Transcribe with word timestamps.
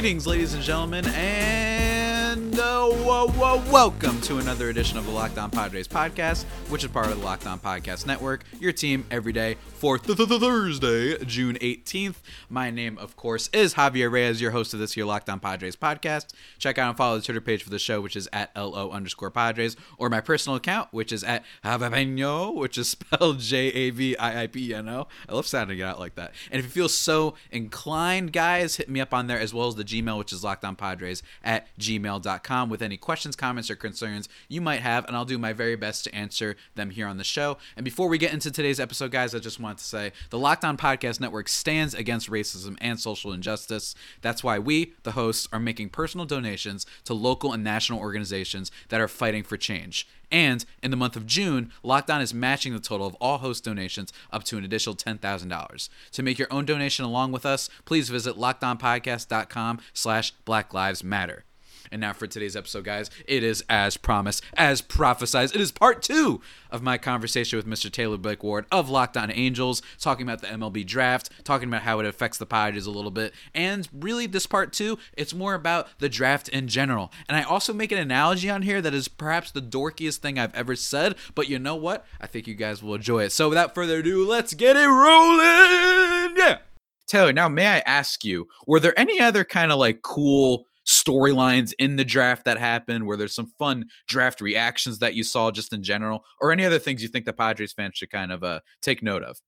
Greetings, 0.00 0.26
ladies 0.26 0.54
and 0.54 0.62
gentlemen, 0.62 1.04
and 1.08 1.89
whoa, 2.60 3.26
whoa, 3.28 3.62
welcome 3.72 4.20
to 4.20 4.36
another 4.36 4.68
edition 4.68 4.98
of 4.98 5.06
the 5.06 5.10
Locked 5.10 5.38
On 5.38 5.50
Padres 5.50 5.88
podcast, 5.88 6.44
which 6.68 6.84
is 6.84 6.90
part 6.90 7.06
of 7.06 7.18
the 7.18 7.24
Locked 7.24 7.46
On 7.46 7.58
Podcast 7.58 8.06
Network, 8.06 8.44
your 8.58 8.72
team 8.72 9.06
every 9.10 9.32
day 9.32 9.56
for 9.78 9.96
th- 9.98 10.16
th- 10.16 10.28
th- 10.28 10.40
Thursday, 10.40 11.16
June 11.24 11.56
18th. 11.56 12.16
My 12.50 12.70
name, 12.70 12.98
of 12.98 13.16
course, 13.16 13.48
is 13.54 13.74
Javier 13.74 14.12
Reyes, 14.12 14.42
your 14.42 14.50
host 14.50 14.74
of 14.74 14.80
this 14.80 14.92
here 14.92 15.06
Locked 15.06 15.30
On 15.30 15.40
Padres 15.40 15.74
podcast. 15.74 16.34
Check 16.58 16.76
out 16.76 16.88
and 16.88 16.96
follow 16.98 17.16
the 17.16 17.22
Twitter 17.24 17.40
page 17.40 17.62
for 17.62 17.70
the 17.70 17.78
show, 17.78 18.02
which 18.02 18.14
is 18.14 18.28
at 18.30 18.54
LO 18.54 18.90
underscore 18.90 19.30
Padres, 19.30 19.74
or 19.96 20.10
my 20.10 20.20
personal 20.20 20.56
account, 20.56 20.88
which 20.92 21.12
is 21.12 21.24
at 21.24 21.44
Javapeno, 21.64 22.54
which 22.54 22.76
is 22.76 22.88
spelled 22.88 23.38
J 23.40 23.68
A 23.68 23.90
V 23.90 24.16
I 24.18 24.42
I 24.42 24.46
P 24.48 24.74
N 24.74 24.88
O. 24.88 25.08
I 25.28 25.34
love 25.34 25.46
sounding 25.46 25.78
it 25.78 25.82
out 25.82 25.98
like 25.98 26.16
that. 26.16 26.34
And 26.50 26.58
if 26.58 26.66
you 26.66 26.70
feel 26.70 26.88
so 26.90 27.34
inclined, 27.50 28.34
guys, 28.34 28.76
hit 28.76 28.90
me 28.90 29.00
up 29.00 29.14
on 29.14 29.28
there 29.28 29.40
as 29.40 29.54
well 29.54 29.68
as 29.68 29.76
the 29.76 29.84
Gmail, 29.84 30.18
which 30.18 30.32
is 30.32 30.42
lockedonpadres 30.42 31.22
at 31.42 31.66
gmail.com 31.78 32.49
with 32.68 32.82
any 32.82 32.96
questions, 32.96 33.36
comments, 33.36 33.70
or 33.70 33.76
concerns 33.76 34.28
you 34.48 34.60
might 34.60 34.80
have, 34.80 35.04
and 35.04 35.16
I'll 35.16 35.24
do 35.24 35.38
my 35.38 35.52
very 35.52 35.76
best 35.76 36.04
to 36.04 36.14
answer 36.14 36.56
them 36.74 36.90
here 36.90 37.06
on 37.06 37.16
the 37.16 37.24
show. 37.24 37.58
And 37.76 37.84
before 37.84 38.08
we 38.08 38.18
get 38.18 38.32
into 38.32 38.50
today's 38.50 38.80
episode, 38.80 39.12
guys, 39.12 39.34
I 39.34 39.38
just 39.38 39.60
want 39.60 39.78
to 39.78 39.84
say 39.84 40.12
the 40.30 40.38
Locked 40.38 40.64
On 40.64 40.76
Podcast 40.76 41.20
Network 41.20 41.48
stands 41.48 41.94
against 41.94 42.28
racism 42.28 42.76
and 42.80 42.98
social 42.98 43.32
injustice. 43.32 43.94
That's 44.20 44.42
why 44.42 44.58
we, 44.58 44.94
the 45.04 45.12
hosts, 45.12 45.48
are 45.52 45.60
making 45.60 45.90
personal 45.90 46.26
donations 46.26 46.86
to 47.04 47.14
local 47.14 47.52
and 47.52 47.62
national 47.62 48.00
organizations 48.00 48.72
that 48.88 49.00
are 49.00 49.08
fighting 49.08 49.44
for 49.44 49.56
change. 49.56 50.08
And 50.30 50.64
in 50.82 50.90
the 50.90 50.96
month 50.96 51.16
of 51.16 51.26
June, 51.26 51.72
Locked 51.82 52.10
On 52.10 52.20
is 52.20 52.32
matching 52.32 52.72
the 52.72 52.80
total 52.80 53.06
of 53.06 53.16
all 53.16 53.38
host 53.38 53.64
donations 53.64 54.12
up 54.32 54.44
to 54.44 54.58
an 54.58 54.64
additional 54.64 54.94
$10,000. 54.94 55.88
To 56.12 56.22
make 56.22 56.38
your 56.38 56.52
own 56.52 56.64
donation 56.64 57.04
along 57.04 57.32
with 57.32 57.44
us, 57.44 57.68
please 57.84 58.08
visit 58.08 58.36
lockedonpodcast.com 58.36 59.80
slash 59.92 60.32
Black 60.44 60.72
Lives 60.72 61.02
Matter. 61.02 61.44
And 61.92 62.00
now 62.00 62.12
for 62.12 62.26
today's 62.26 62.54
episode, 62.54 62.84
guys, 62.84 63.10
it 63.26 63.42
is 63.42 63.64
as 63.68 63.96
promised, 63.96 64.44
as 64.54 64.80
prophesized. 64.80 65.54
It 65.54 65.60
is 65.60 65.72
part 65.72 66.02
two 66.02 66.40
of 66.70 66.82
my 66.82 66.98
conversation 66.98 67.56
with 67.56 67.66
Mr. 67.66 67.90
Taylor 67.90 68.16
Blake 68.16 68.44
Ward 68.44 68.66
of 68.70 68.88
Locked 68.88 69.16
On 69.16 69.30
Angels, 69.30 69.82
talking 69.98 70.24
about 70.24 70.40
the 70.40 70.46
MLB 70.46 70.86
draft, 70.86 71.30
talking 71.42 71.68
about 71.68 71.82
how 71.82 71.98
it 71.98 72.06
affects 72.06 72.38
the 72.38 72.46
Padres 72.46 72.86
a 72.86 72.92
little 72.92 73.10
bit. 73.10 73.34
And 73.54 73.88
really, 73.92 74.26
this 74.26 74.46
part 74.46 74.72
two, 74.72 74.98
it's 75.16 75.34
more 75.34 75.54
about 75.54 75.88
the 75.98 76.08
draft 76.08 76.48
in 76.48 76.68
general. 76.68 77.10
And 77.28 77.36
I 77.36 77.42
also 77.42 77.72
make 77.72 77.90
an 77.90 77.98
analogy 77.98 78.48
on 78.48 78.62
here 78.62 78.80
that 78.80 78.94
is 78.94 79.08
perhaps 79.08 79.50
the 79.50 79.62
dorkiest 79.62 80.18
thing 80.18 80.38
I've 80.38 80.54
ever 80.54 80.76
said, 80.76 81.16
but 81.34 81.48
you 81.48 81.58
know 81.58 81.76
what? 81.76 82.06
I 82.20 82.28
think 82.28 82.46
you 82.46 82.54
guys 82.54 82.82
will 82.82 82.94
enjoy 82.94 83.24
it. 83.24 83.32
So 83.32 83.48
without 83.48 83.74
further 83.74 83.98
ado, 83.98 84.24
let's 84.24 84.54
get 84.54 84.76
it 84.76 84.86
rolling. 84.86 86.36
Yeah. 86.36 86.58
Taylor, 87.08 87.32
now 87.32 87.48
may 87.48 87.66
I 87.66 87.80
ask 87.80 88.24
you, 88.24 88.46
were 88.68 88.78
there 88.78 88.96
any 88.96 89.18
other 89.18 89.42
kind 89.42 89.72
of 89.72 89.80
like 89.80 90.02
cool 90.02 90.66
storylines 90.90 91.72
in 91.78 91.96
the 91.96 92.04
draft 92.04 92.44
that 92.44 92.58
happened? 92.58 93.06
where 93.06 93.16
there's 93.16 93.34
some 93.34 93.52
fun 93.58 93.86
draft 94.08 94.40
reactions 94.40 94.98
that 94.98 95.14
you 95.14 95.22
saw 95.22 95.50
just 95.50 95.72
in 95.72 95.82
general, 95.82 96.24
or 96.40 96.52
any 96.52 96.64
other 96.64 96.78
things 96.78 97.02
you 97.02 97.08
think 97.08 97.24
the 97.24 97.32
Padres 97.32 97.72
fans 97.72 97.92
should 97.96 98.10
kind 98.10 98.32
of 98.32 98.42
uh, 98.42 98.60
take 98.82 99.02
note 99.02 99.22
of? 99.22 99.40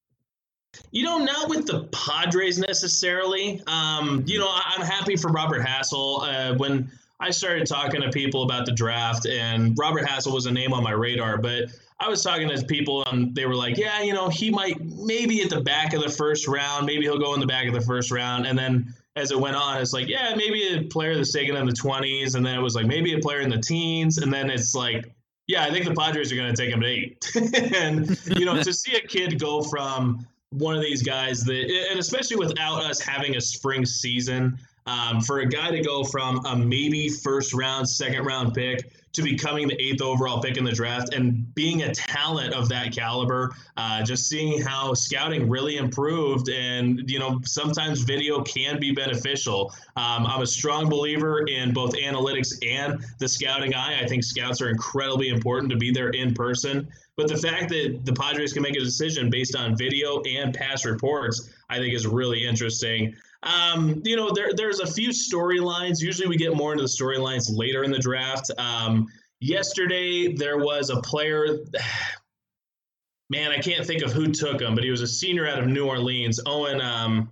You 0.90 1.04
know, 1.04 1.18
not 1.18 1.50
with 1.50 1.66
the 1.66 1.84
Padres 1.92 2.58
necessarily. 2.58 3.62
Um, 3.66 4.22
you 4.26 4.38
know, 4.38 4.50
I'm 4.50 4.80
happy 4.80 5.16
for 5.16 5.30
Robert 5.30 5.60
Hassell. 5.60 6.22
Uh, 6.22 6.56
when 6.56 6.90
I 7.20 7.30
started 7.30 7.66
talking 7.66 8.00
to 8.00 8.10
people 8.10 8.42
about 8.44 8.64
the 8.64 8.72
draft, 8.72 9.26
and 9.26 9.76
Robert 9.78 10.04
Hassell 10.04 10.32
was 10.32 10.46
a 10.46 10.52
name 10.52 10.72
on 10.72 10.82
my 10.82 10.92
radar, 10.92 11.38
but 11.38 11.64
I 12.00 12.08
was 12.08 12.22
talking 12.22 12.48
to 12.48 12.64
people 12.64 13.04
and 13.04 13.32
they 13.32 13.46
were 13.46 13.54
like, 13.54 13.76
yeah, 13.76 14.02
you 14.02 14.12
know, 14.12 14.28
he 14.28 14.50
might 14.50 14.84
maybe 14.84 15.40
at 15.42 15.50
the 15.50 15.60
back 15.60 15.92
of 15.92 16.02
the 16.02 16.10
first 16.10 16.48
round, 16.48 16.84
maybe 16.84 17.02
he'll 17.02 17.18
go 17.18 17.32
in 17.34 17.40
the 17.40 17.46
back 17.46 17.68
of 17.68 17.74
the 17.74 17.80
first 17.80 18.10
round. 18.10 18.44
And 18.44 18.58
then 18.58 18.92
as 19.16 19.30
it 19.30 19.38
went 19.38 19.56
on, 19.56 19.80
it's 19.80 19.92
like, 19.92 20.08
yeah, 20.08 20.34
maybe 20.34 20.74
a 20.74 20.82
player 20.82 21.14
that's 21.14 21.32
taken 21.32 21.56
in 21.56 21.66
the 21.66 21.72
20s. 21.72 22.34
And 22.34 22.44
then 22.44 22.58
it 22.58 22.62
was 22.62 22.74
like, 22.74 22.86
maybe 22.86 23.12
a 23.14 23.18
player 23.18 23.40
in 23.40 23.50
the 23.50 23.60
teens. 23.60 24.18
And 24.18 24.32
then 24.32 24.48
it's 24.50 24.74
like, 24.74 25.12
yeah, 25.48 25.64
I 25.64 25.70
think 25.70 25.84
the 25.84 25.94
Padres 25.94 26.32
are 26.32 26.36
going 26.36 26.54
to 26.54 26.56
take 26.56 26.72
him 26.72 26.82
at 26.82 26.88
eight. 26.88 27.30
and, 27.74 28.18
you 28.36 28.44
know, 28.44 28.62
to 28.62 28.72
see 28.72 28.96
a 28.96 29.00
kid 29.00 29.38
go 29.38 29.62
from 29.62 30.26
one 30.50 30.74
of 30.74 30.82
these 30.82 31.02
guys 31.02 31.44
that, 31.44 31.88
and 31.90 31.98
especially 31.98 32.36
without 32.36 32.82
us 32.82 33.00
having 33.00 33.36
a 33.36 33.40
spring 33.40 33.84
season, 33.84 34.58
um, 34.86 35.20
for 35.20 35.40
a 35.40 35.46
guy 35.46 35.70
to 35.70 35.82
go 35.82 36.04
from 36.04 36.44
a 36.46 36.56
maybe 36.56 37.08
first 37.08 37.54
round, 37.54 37.88
second 37.88 38.24
round 38.24 38.54
pick 38.54 38.92
to 39.12 39.22
becoming 39.22 39.68
the 39.68 39.80
eighth 39.80 40.00
overall 40.00 40.40
pick 40.40 40.56
in 40.56 40.64
the 40.64 40.72
draft 40.72 41.12
and 41.12 41.54
being 41.54 41.82
a 41.82 41.94
talent 41.94 42.54
of 42.54 42.68
that 42.70 42.92
caliber, 42.92 43.54
uh, 43.76 44.02
just 44.02 44.26
seeing 44.26 44.60
how 44.62 44.94
scouting 44.94 45.48
really 45.48 45.76
improved. 45.76 46.48
And, 46.48 47.08
you 47.10 47.18
know, 47.18 47.38
sometimes 47.44 48.00
video 48.00 48.42
can 48.42 48.80
be 48.80 48.92
beneficial. 48.92 49.72
Um, 49.96 50.26
I'm 50.26 50.40
a 50.40 50.46
strong 50.46 50.88
believer 50.88 51.46
in 51.46 51.74
both 51.74 51.92
analytics 51.94 52.54
and 52.66 53.04
the 53.18 53.28
scouting 53.28 53.74
eye. 53.74 54.00
I 54.00 54.06
think 54.06 54.24
scouts 54.24 54.62
are 54.62 54.70
incredibly 54.70 55.28
important 55.28 55.70
to 55.72 55.76
be 55.76 55.90
there 55.90 56.08
in 56.10 56.32
person. 56.32 56.88
But 57.16 57.28
the 57.28 57.36
fact 57.36 57.68
that 57.68 58.00
the 58.04 58.12
Padres 58.12 58.52
can 58.52 58.62
make 58.62 58.76
a 58.76 58.80
decision 58.80 59.28
based 59.28 59.54
on 59.54 59.76
video 59.76 60.22
and 60.22 60.54
past 60.54 60.84
reports, 60.84 61.50
I 61.68 61.78
think 61.78 61.94
is 61.94 62.06
really 62.06 62.44
interesting. 62.44 63.14
Um, 63.42 64.00
you 64.04 64.16
know, 64.16 64.30
there, 64.32 64.50
there's 64.54 64.80
a 64.80 64.86
few 64.86 65.10
storylines. 65.10 66.00
Usually 66.00 66.28
we 66.28 66.36
get 66.36 66.56
more 66.56 66.72
into 66.72 66.84
the 66.84 66.88
storylines 66.88 67.54
later 67.54 67.84
in 67.84 67.90
the 67.90 67.98
draft. 67.98 68.50
Um, 68.56 69.08
yesterday, 69.40 70.32
there 70.32 70.58
was 70.58 70.90
a 70.90 71.00
player. 71.00 71.58
Man, 73.30 73.50
I 73.50 73.58
can't 73.58 73.86
think 73.86 74.02
of 74.02 74.12
who 74.12 74.30
took 74.30 74.60
him, 74.60 74.74
but 74.74 74.84
he 74.84 74.90
was 74.90 75.00
a 75.00 75.06
senior 75.06 75.48
out 75.48 75.58
of 75.58 75.66
New 75.66 75.86
Orleans. 75.86 76.38
Owen, 76.44 76.82
um, 76.82 77.30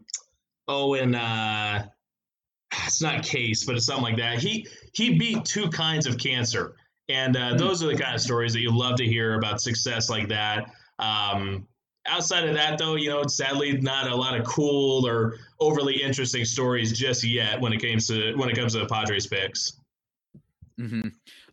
Owen, 0.66 1.14
uh, 1.14 1.86
it's 2.86 3.02
not 3.02 3.22
Case, 3.22 3.64
but 3.64 3.76
it's 3.76 3.86
something 3.86 4.04
like 4.04 4.16
that. 4.16 4.38
He 4.38 4.66
he 4.94 5.18
beat 5.18 5.44
two 5.44 5.68
kinds 5.68 6.06
of 6.06 6.16
cancer, 6.16 6.76
and 7.10 7.36
uh, 7.36 7.54
those 7.54 7.82
are 7.82 7.88
the 7.88 7.96
kind 7.96 8.14
of 8.14 8.20
stories 8.20 8.52
that 8.52 8.60
you 8.60 8.76
love 8.76 8.96
to 8.96 9.04
hear 9.04 9.34
about 9.34 9.60
success 9.60 10.08
like 10.08 10.28
that. 10.28 10.70
Um, 10.98 11.66
outside 12.06 12.48
of 12.48 12.54
that, 12.54 12.78
though, 12.78 12.96
you 12.96 13.08
know, 13.08 13.20
it's 13.20 13.36
sadly, 13.36 13.80
not 13.80 14.10
a 14.10 14.14
lot 14.14 14.38
of 14.38 14.46
cool 14.46 15.06
or 15.06 15.36
overly 15.60 16.02
interesting 16.02 16.44
stories 16.44 16.96
just 16.98 17.24
yet 17.24 17.60
when 17.60 17.72
it 17.72 17.80
comes 17.82 18.06
to 18.08 18.34
when 18.36 18.48
it 18.48 18.56
comes 18.56 18.72
to 18.74 18.80
the 18.80 18.86
Padres 18.86 19.26
picks. 19.26 19.80
Mm-hmm. 20.78 21.08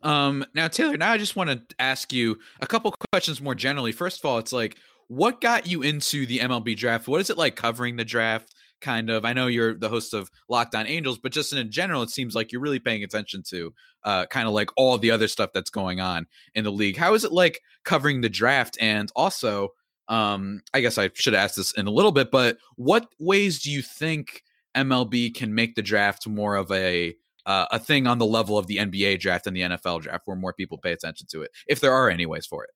Um, 0.08 0.46
now, 0.54 0.68
Taylor, 0.68 0.96
now 0.96 1.12
I 1.12 1.18
just 1.18 1.36
want 1.36 1.50
to 1.50 1.76
ask 1.80 2.14
you 2.14 2.38
a 2.62 2.68
couple 2.68 2.94
questions 3.12 3.42
more 3.42 3.56
generally. 3.56 3.92
First 3.92 4.20
of 4.20 4.26
all, 4.26 4.38
it's 4.38 4.54
like, 4.54 4.78
what 5.08 5.42
got 5.42 5.68
you 5.68 5.82
into 5.82 6.26
the 6.26 6.40
MLB 6.40 6.78
draft? 6.78 7.08
What 7.08 7.20
is 7.20 7.30
it 7.30 7.38
like 7.38 7.56
covering 7.56 7.96
the 7.96 8.06
draft? 8.06 8.54
Kind 8.80 9.10
of. 9.10 9.26
I 9.26 9.34
know 9.34 9.48
you're 9.48 9.74
the 9.74 9.90
host 9.90 10.14
of 10.14 10.30
Locked 10.50 10.76
On 10.76 10.86
Angels, 10.86 11.18
but 11.18 11.32
just 11.32 11.52
in 11.52 11.72
general, 11.72 12.04
it 12.04 12.12
seems 12.12 12.36
like 12.36 12.52
you're 12.52 12.62
really 12.62 12.80
paying 12.80 13.04
attention 13.04 13.42
to 13.50 13.74
uh, 14.04 14.26
kind 14.28 14.48
of 14.48 14.54
like 14.54 14.70
all 14.78 14.98
the 14.98 15.12
other 15.12 15.28
stuff 15.28 15.50
that's 15.54 15.72
going 15.72 16.00
on 16.00 16.28
in 16.54 16.64
the 16.64 16.72
league. 16.72 16.96
How 16.96 17.16
is 17.16 17.24
it 17.24 17.32
like 17.32 17.62
covering 17.84 18.22
the 18.22 18.30
draft? 18.30 18.78
And 18.80 19.12
also, 19.16 19.70
um, 20.10 20.62
I 20.74 20.82
guess 20.82 20.98
I 20.98 21.10
should 21.14 21.34
ask 21.34 21.56
this 21.56 21.72
in 21.72 21.88
a 21.88 21.92
little 21.92 22.12
bit, 22.12 22.30
but 22.32 22.58
what 22.76 23.08
ways 23.20 23.62
do 23.62 23.72
you 23.72 23.82
think 23.82 24.44
MLB 24.76 25.34
can 25.34 25.54
make 25.56 25.76
the 25.76 25.82
draft 25.82 26.28
more 26.28 26.56
of 26.56 26.72
a 26.72 27.16
uh, 27.46 27.66
a 27.72 27.80
thing 27.80 28.08
on 28.08 28.18
the 28.18 28.26
level 28.26 28.58
of 28.58 28.68
the 28.68 28.78
NBA 28.78 29.22
draft 29.22 29.48
and 29.48 29.56
the 29.56 29.62
NFL 29.62 30.02
draft, 30.02 30.24
where 30.28 30.36
more 30.36 30.54
people 30.54 30.78
pay 30.78 30.92
attention 30.92 31.28
to 31.32 31.42
it, 31.42 31.52
if 31.66 31.80
there 31.80 31.94
are 31.94 32.10
any 32.10 32.26
ways 32.26 32.46
for 32.46 32.64
it? 32.66 32.72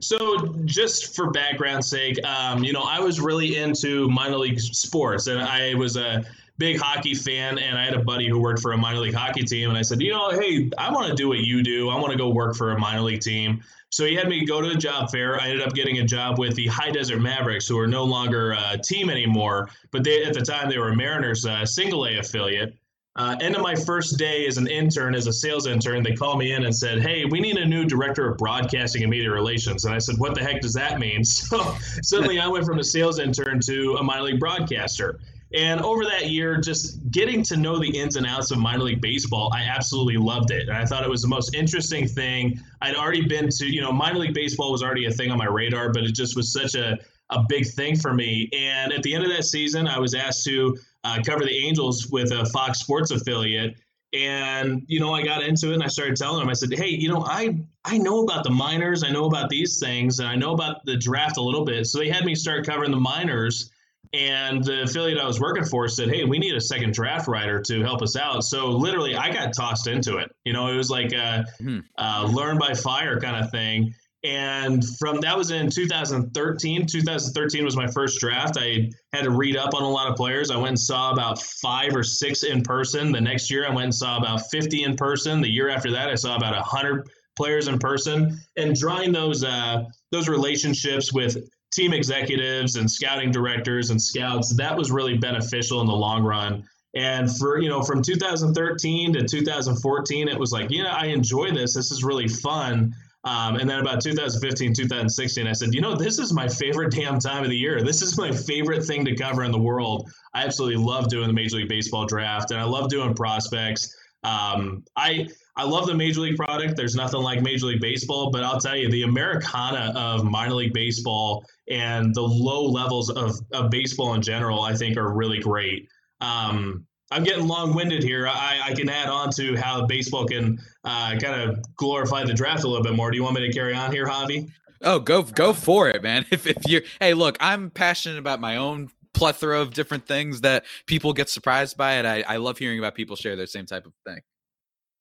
So, 0.00 0.54
just 0.64 1.16
for 1.16 1.30
background 1.30 1.84
sake, 1.84 2.22
um, 2.24 2.62
you 2.62 2.72
know, 2.72 2.82
I 2.82 3.00
was 3.00 3.20
really 3.20 3.56
into 3.56 4.08
minor 4.08 4.36
league 4.36 4.60
sports, 4.60 5.26
and 5.26 5.40
I 5.40 5.74
was 5.74 5.96
a 5.96 6.24
big 6.58 6.78
hockey 6.78 7.14
fan. 7.14 7.58
And 7.58 7.76
I 7.76 7.84
had 7.84 7.94
a 7.94 8.04
buddy 8.04 8.28
who 8.28 8.38
worked 8.38 8.60
for 8.60 8.72
a 8.72 8.76
minor 8.76 9.00
league 9.00 9.14
hockey 9.14 9.42
team, 9.42 9.68
and 9.68 9.78
I 9.78 9.82
said, 9.82 10.00
you 10.00 10.12
know, 10.12 10.30
hey, 10.30 10.70
I 10.78 10.92
want 10.92 11.08
to 11.08 11.14
do 11.14 11.28
what 11.28 11.38
you 11.38 11.62
do. 11.62 11.88
I 11.88 11.98
want 11.98 12.12
to 12.12 12.18
go 12.18 12.28
work 12.28 12.54
for 12.54 12.72
a 12.72 12.78
minor 12.78 13.00
league 13.00 13.20
team. 13.20 13.62
So 13.92 14.04
he 14.04 14.14
had 14.14 14.28
me 14.28 14.44
go 14.44 14.60
to 14.60 14.68
the 14.68 14.76
job 14.76 15.10
fair. 15.10 15.40
I 15.40 15.48
ended 15.48 15.66
up 15.66 15.74
getting 15.74 15.98
a 15.98 16.04
job 16.04 16.38
with 16.38 16.54
the 16.54 16.68
High 16.68 16.92
Desert 16.92 17.20
Mavericks, 17.20 17.66
who 17.66 17.76
are 17.78 17.88
no 17.88 18.04
longer 18.04 18.52
a 18.52 18.78
team 18.78 19.10
anymore, 19.10 19.68
but 19.90 20.04
they 20.04 20.22
at 20.22 20.32
the 20.32 20.42
time 20.42 20.70
they 20.70 20.78
were 20.78 20.94
Mariners 20.94 21.44
uh, 21.44 21.66
single 21.66 22.06
A 22.06 22.18
affiliate. 22.18 22.76
Uh, 23.16 23.36
end 23.40 23.56
of 23.56 23.62
my 23.62 23.74
first 23.74 24.18
day 24.18 24.46
as 24.46 24.56
an 24.56 24.68
intern, 24.68 25.16
as 25.16 25.26
a 25.26 25.32
sales 25.32 25.66
intern, 25.66 26.02
they 26.02 26.14
called 26.14 26.38
me 26.38 26.52
in 26.52 26.64
and 26.64 26.74
said, 26.74 27.02
"Hey, 27.02 27.24
we 27.24 27.40
need 27.40 27.56
a 27.56 27.66
new 27.66 27.84
director 27.84 28.30
of 28.30 28.38
broadcasting 28.38 29.02
and 29.02 29.10
media 29.10 29.30
relations." 29.30 29.84
And 29.84 29.92
I 29.92 29.98
said, 29.98 30.16
"What 30.18 30.36
the 30.36 30.42
heck 30.42 30.60
does 30.60 30.74
that 30.74 31.00
mean?" 31.00 31.24
So 31.24 31.76
suddenly, 32.02 32.38
I 32.38 32.46
went 32.46 32.64
from 32.64 32.78
a 32.78 32.84
sales 32.84 33.18
intern 33.18 33.60
to 33.66 33.96
a 33.96 34.02
minor 34.02 34.22
league 34.22 34.40
broadcaster. 34.40 35.18
And 35.52 35.80
over 35.80 36.04
that 36.04 36.30
year, 36.30 36.60
just 36.60 37.10
getting 37.10 37.42
to 37.44 37.56
know 37.56 37.80
the 37.80 37.88
ins 37.88 38.14
and 38.14 38.24
outs 38.24 38.52
of 38.52 38.58
minor 38.58 38.84
league 38.84 39.00
baseball, 39.00 39.50
I 39.52 39.64
absolutely 39.64 40.16
loved 40.16 40.52
it. 40.52 40.68
And 40.68 40.76
I 40.76 40.84
thought 40.84 41.02
it 41.02 41.10
was 41.10 41.22
the 41.22 41.28
most 41.28 41.54
interesting 41.54 42.06
thing. 42.06 42.60
I'd 42.82 42.94
already 42.94 43.26
been 43.26 43.48
to, 43.48 43.66
you 43.66 43.80
know, 43.80 43.90
minor 43.90 44.20
league 44.20 44.34
baseball 44.34 44.70
was 44.70 44.82
already 44.82 45.06
a 45.06 45.10
thing 45.10 45.32
on 45.32 45.38
my 45.38 45.46
radar, 45.46 45.92
but 45.92 46.04
it 46.04 46.14
just 46.14 46.36
was 46.36 46.52
such 46.52 46.76
a, 46.76 46.96
a 47.30 47.44
big 47.48 47.66
thing 47.66 47.96
for 47.96 48.14
me. 48.14 48.48
And 48.52 48.92
at 48.92 49.02
the 49.02 49.12
end 49.12 49.24
of 49.24 49.30
that 49.30 49.44
season, 49.44 49.88
I 49.88 49.98
was 49.98 50.14
asked 50.14 50.44
to 50.44 50.78
uh, 51.04 51.18
cover 51.24 51.44
the 51.44 51.66
Angels 51.66 52.08
with 52.10 52.32
a 52.32 52.44
Fox 52.46 52.80
Sports 52.80 53.10
affiliate. 53.10 53.76
And 54.12 54.82
you 54.88 54.98
know, 54.98 55.12
I 55.14 55.22
got 55.22 55.42
into 55.42 55.70
it, 55.70 55.74
and 55.74 55.82
I 55.82 55.86
started 55.86 56.16
telling 56.16 56.40
them. 56.40 56.48
I 56.48 56.54
said, 56.54 56.72
"Hey, 56.72 56.88
you 56.88 57.08
know, 57.08 57.24
I 57.24 57.60
I 57.84 57.98
know 57.98 58.24
about 58.24 58.42
the 58.42 58.50
minors, 58.50 59.04
I 59.04 59.10
know 59.10 59.26
about 59.26 59.48
these 59.50 59.78
things, 59.78 60.18
and 60.18 60.28
I 60.28 60.34
know 60.34 60.52
about 60.52 60.84
the 60.84 60.96
draft 60.96 61.36
a 61.36 61.42
little 61.42 61.64
bit." 61.64 61.86
So 61.86 61.98
they 61.98 62.08
had 62.08 62.24
me 62.24 62.34
start 62.34 62.66
covering 62.66 62.90
the 62.90 62.98
minors 62.98 63.70
and 64.12 64.64
the 64.64 64.82
affiliate 64.82 65.18
I 65.18 65.26
was 65.26 65.40
working 65.40 65.64
for 65.64 65.86
said, 65.86 66.08
"Hey, 66.08 66.24
we 66.24 66.38
need 66.38 66.56
a 66.56 66.60
second 66.60 66.92
draft 66.92 67.28
writer 67.28 67.60
to 67.62 67.82
help 67.82 68.02
us 68.02 68.16
out." 68.16 68.42
So 68.42 68.68
literally, 68.68 69.14
I 69.14 69.32
got 69.32 69.54
tossed 69.54 69.86
into 69.86 70.16
it. 70.16 70.34
You 70.44 70.52
know, 70.52 70.66
it 70.68 70.76
was 70.76 70.90
like 70.90 71.12
a, 71.12 71.44
hmm. 71.58 71.78
a 71.96 72.26
learn 72.26 72.58
by 72.58 72.74
fire 72.74 73.20
kind 73.20 73.44
of 73.44 73.50
thing. 73.52 73.94
And 74.22 74.84
from 74.98 75.20
that 75.20 75.36
was 75.36 75.50
in 75.50 75.70
2013. 75.70 76.86
2013 76.86 77.64
was 77.64 77.76
my 77.76 77.86
first 77.86 78.20
draft. 78.20 78.58
I 78.58 78.90
had 79.14 79.24
to 79.24 79.30
read 79.30 79.56
up 79.56 79.74
on 79.74 79.82
a 79.82 79.88
lot 79.88 80.10
of 80.10 80.16
players. 80.16 80.50
I 80.50 80.56
went 80.56 80.68
and 80.68 80.80
saw 80.80 81.12
about 81.12 81.40
five 81.40 81.96
or 81.96 82.02
six 82.02 82.42
in 82.42 82.62
person. 82.62 83.12
The 83.12 83.20
next 83.20 83.50
year, 83.50 83.66
I 83.66 83.70
went 83.70 83.84
and 83.84 83.94
saw 83.94 84.18
about 84.18 84.50
50 84.50 84.84
in 84.84 84.96
person. 84.96 85.40
The 85.40 85.48
year 85.48 85.70
after 85.70 85.90
that, 85.92 86.10
I 86.10 86.16
saw 86.16 86.36
about 86.36 86.54
100 86.54 87.08
players 87.36 87.68
in 87.68 87.78
person. 87.78 88.38
And 88.58 88.76
drawing 88.76 89.12
those 89.12 89.42
uh, 89.42 89.84
those 90.12 90.28
relationships 90.28 91.14
with 91.14 91.38
team 91.72 91.94
executives 91.94 92.76
and 92.76 92.90
scouting 92.90 93.30
directors 93.30 93.88
and 93.88 94.00
scouts, 94.00 94.54
that 94.56 94.76
was 94.76 94.90
really 94.90 95.16
beneficial 95.16 95.80
in 95.80 95.86
the 95.86 95.94
long 95.94 96.22
run. 96.22 96.68
And 96.94 97.34
for 97.34 97.58
you 97.58 97.70
know, 97.70 97.82
from 97.82 98.02
2013 98.02 99.14
to 99.14 99.24
2014, 99.24 100.28
it 100.28 100.38
was 100.38 100.52
like, 100.52 100.70
you 100.70 100.82
know, 100.82 100.90
I 100.90 101.06
enjoy 101.06 101.52
this. 101.52 101.72
This 101.72 101.90
is 101.90 102.04
really 102.04 102.28
fun 102.28 102.94
um, 103.24 103.56
and 103.56 103.68
then 103.68 103.80
about 103.80 104.02
2015, 104.02 104.72
2016, 104.72 105.46
I 105.46 105.52
said, 105.52 105.74
you 105.74 105.80
know, 105.80 105.94
this 105.94 106.18
is 106.18 106.32
my 106.32 106.48
favorite 106.48 106.92
damn 106.92 107.18
time 107.18 107.44
of 107.44 107.50
the 107.50 107.56
year. 107.56 107.82
This 107.82 108.00
is 108.00 108.16
my 108.16 108.32
favorite 108.32 108.84
thing 108.84 109.04
to 109.04 109.14
cover 109.14 109.44
in 109.44 109.52
the 109.52 109.58
world. 109.58 110.10
I 110.32 110.44
absolutely 110.44 110.82
love 110.82 111.08
doing 111.08 111.26
the 111.26 111.34
Major 111.34 111.56
League 111.56 111.68
Baseball 111.68 112.06
draft, 112.06 112.50
and 112.50 112.58
I 112.58 112.64
love 112.64 112.88
doing 112.88 113.14
prospects. 113.14 113.94
Um, 114.22 114.84
I 114.96 115.28
I 115.56 115.64
love 115.64 115.86
the 115.86 115.94
Major 115.94 116.20
League 116.20 116.36
product. 116.36 116.76
There's 116.76 116.94
nothing 116.94 117.20
like 117.20 117.42
Major 117.42 117.66
League 117.66 117.80
Baseball, 117.80 118.30
but 118.30 118.42
I'll 118.42 118.60
tell 118.60 118.76
you, 118.76 118.90
the 118.90 119.02
Americana 119.02 119.92
of 119.94 120.24
minor 120.24 120.54
league 120.54 120.72
baseball 120.72 121.44
and 121.68 122.14
the 122.14 122.22
low 122.22 122.64
levels 122.64 123.10
of, 123.10 123.34
of 123.52 123.70
baseball 123.70 124.14
in 124.14 124.22
general, 124.22 124.62
I 124.62 124.74
think, 124.74 124.96
are 124.96 125.12
really 125.12 125.40
great. 125.40 125.88
Um, 126.20 126.86
I'm 127.10 127.24
getting 127.24 127.46
long-winded 127.46 128.02
here. 128.02 128.28
I, 128.28 128.60
I, 128.66 128.74
can 128.74 128.88
add 128.88 129.08
on 129.08 129.30
to 129.32 129.56
how 129.56 129.84
baseball 129.86 130.26
can 130.26 130.60
uh, 130.84 131.16
kind 131.20 131.42
of 131.42 131.58
glorify 131.76 132.24
the 132.24 132.34
draft 132.34 132.62
a 132.62 132.68
little 132.68 132.84
bit 132.84 132.94
more. 132.94 133.10
Do 133.10 133.16
you 133.16 133.24
want 133.24 133.34
me 133.34 133.46
to 133.46 133.52
carry 133.52 133.74
on 133.74 133.90
here, 133.90 134.06
Javi? 134.06 134.50
Oh, 134.82 134.98
go 134.98 135.22
go 135.22 135.52
for 135.52 135.88
it, 135.88 136.02
man. 136.02 136.24
If 136.30 136.46
if 136.46 136.56
you're, 136.66 136.82
hey, 137.00 137.14
look, 137.14 137.36
I'm 137.40 137.70
passionate 137.70 138.18
about 138.18 138.40
my 138.40 138.56
own 138.56 138.90
plethora 139.12 139.60
of 139.60 139.74
different 139.74 140.06
things 140.06 140.42
that 140.42 140.64
people 140.86 141.12
get 141.12 141.28
surprised 141.28 141.76
by, 141.76 141.94
and 141.94 142.06
I, 142.06 142.22
I 142.26 142.36
love 142.36 142.58
hearing 142.58 142.78
about 142.78 142.94
people 142.94 143.16
share 143.16 143.36
their 143.36 143.46
same 143.46 143.66
type 143.66 143.86
of 143.86 143.92
thing. 144.06 144.20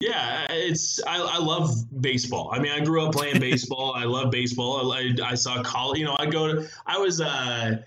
Yeah, 0.02 0.48
it's 0.50 1.02
I, 1.06 1.18
I 1.18 1.38
love 1.38 1.70
baseball. 2.02 2.50
I 2.54 2.60
mean, 2.60 2.72
I 2.72 2.80
grew 2.80 3.06
up 3.06 3.14
playing 3.14 3.40
baseball. 3.40 3.94
I 3.96 4.06
love 4.06 4.32
baseball. 4.32 4.92
I, 4.92 5.14
I 5.24 5.36
saw 5.36 5.62
college. 5.62 6.00
You 6.00 6.06
know, 6.06 6.16
I 6.20 6.26
go 6.26 6.56
to. 6.56 6.70
I 6.86 6.98
was. 6.98 7.22
uh 7.22 7.78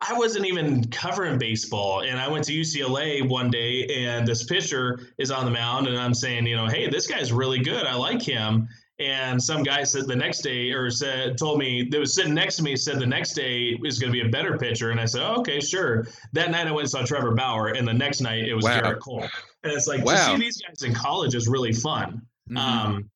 I 0.00 0.12
wasn't 0.12 0.46
even 0.46 0.84
covering 0.88 1.38
baseball, 1.38 2.02
and 2.02 2.18
I 2.18 2.28
went 2.28 2.44
to 2.44 2.52
UCLA 2.52 3.26
one 3.26 3.50
day, 3.50 3.86
and 3.86 4.26
this 4.26 4.44
pitcher 4.44 5.00
is 5.18 5.30
on 5.30 5.46
the 5.46 5.50
mound, 5.50 5.88
and 5.88 5.98
I'm 5.98 6.12
saying, 6.12 6.46
you 6.46 6.54
know, 6.54 6.66
hey, 6.66 6.88
this 6.88 7.06
guy's 7.06 7.32
really 7.32 7.60
good. 7.60 7.86
I 7.86 7.94
like 7.94 8.20
him. 8.20 8.68
And 8.98 9.42
some 9.42 9.62
guy 9.62 9.84
said 9.84 10.06
the 10.06 10.16
next 10.16 10.40
day, 10.40 10.70
or 10.72 10.90
said, 10.90 11.36
told 11.36 11.58
me 11.58 11.86
that 11.90 11.98
was 11.98 12.14
sitting 12.14 12.34
next 12.34 12.56
to 12.56 12.62
me, 12.62 12.76
said 12.76 12.98
the 12.98 13.06
next 13.06 13.34
day 13.34 13.78
is 13.84 13.98
going 13.98 14.12
to 14.12 14.22
be 14.22 14.26
a 14.26 14.30
better 14.30 14.56
pitcher. 14.56 14.90
And 14.90 14.98
I 14.98 15.04
said, 15.04 15.22
oh, 15.22 15.40
okay, 15.40 15.60
sure. 15.60 16.06
That 16.32 16.50
night 16.50 16.66
I 16.66 16.70
went 16.70 16.84
and 16.84 16.90
saw 16.90 17.04
Trevor 17.04 17.34
Bauer, 17.34 17.68
and 17.68 17.86
the 17.86 17.92
next 17.92 18.20
night 18.20 18.44
it 18.44 18.54
was 18.54 18.64
wow. 18.64 18.94
Cole. 18.94 19.26
And 19.64 19.72
it's 19.72 19.86
like 19.86 20.04
wow. 20.04 20.14
to 20.14 20.18
see 20.18 20.36
these 20.36 20.62
guys 20.62 20.82
in 20.82 20.94
college 20.94 21.34
is 21.34 21.46
really 21.46 21.72
fun. 21.72 22.22
Mm-hmm. 22.48 22.56
Um, 22.56 23.10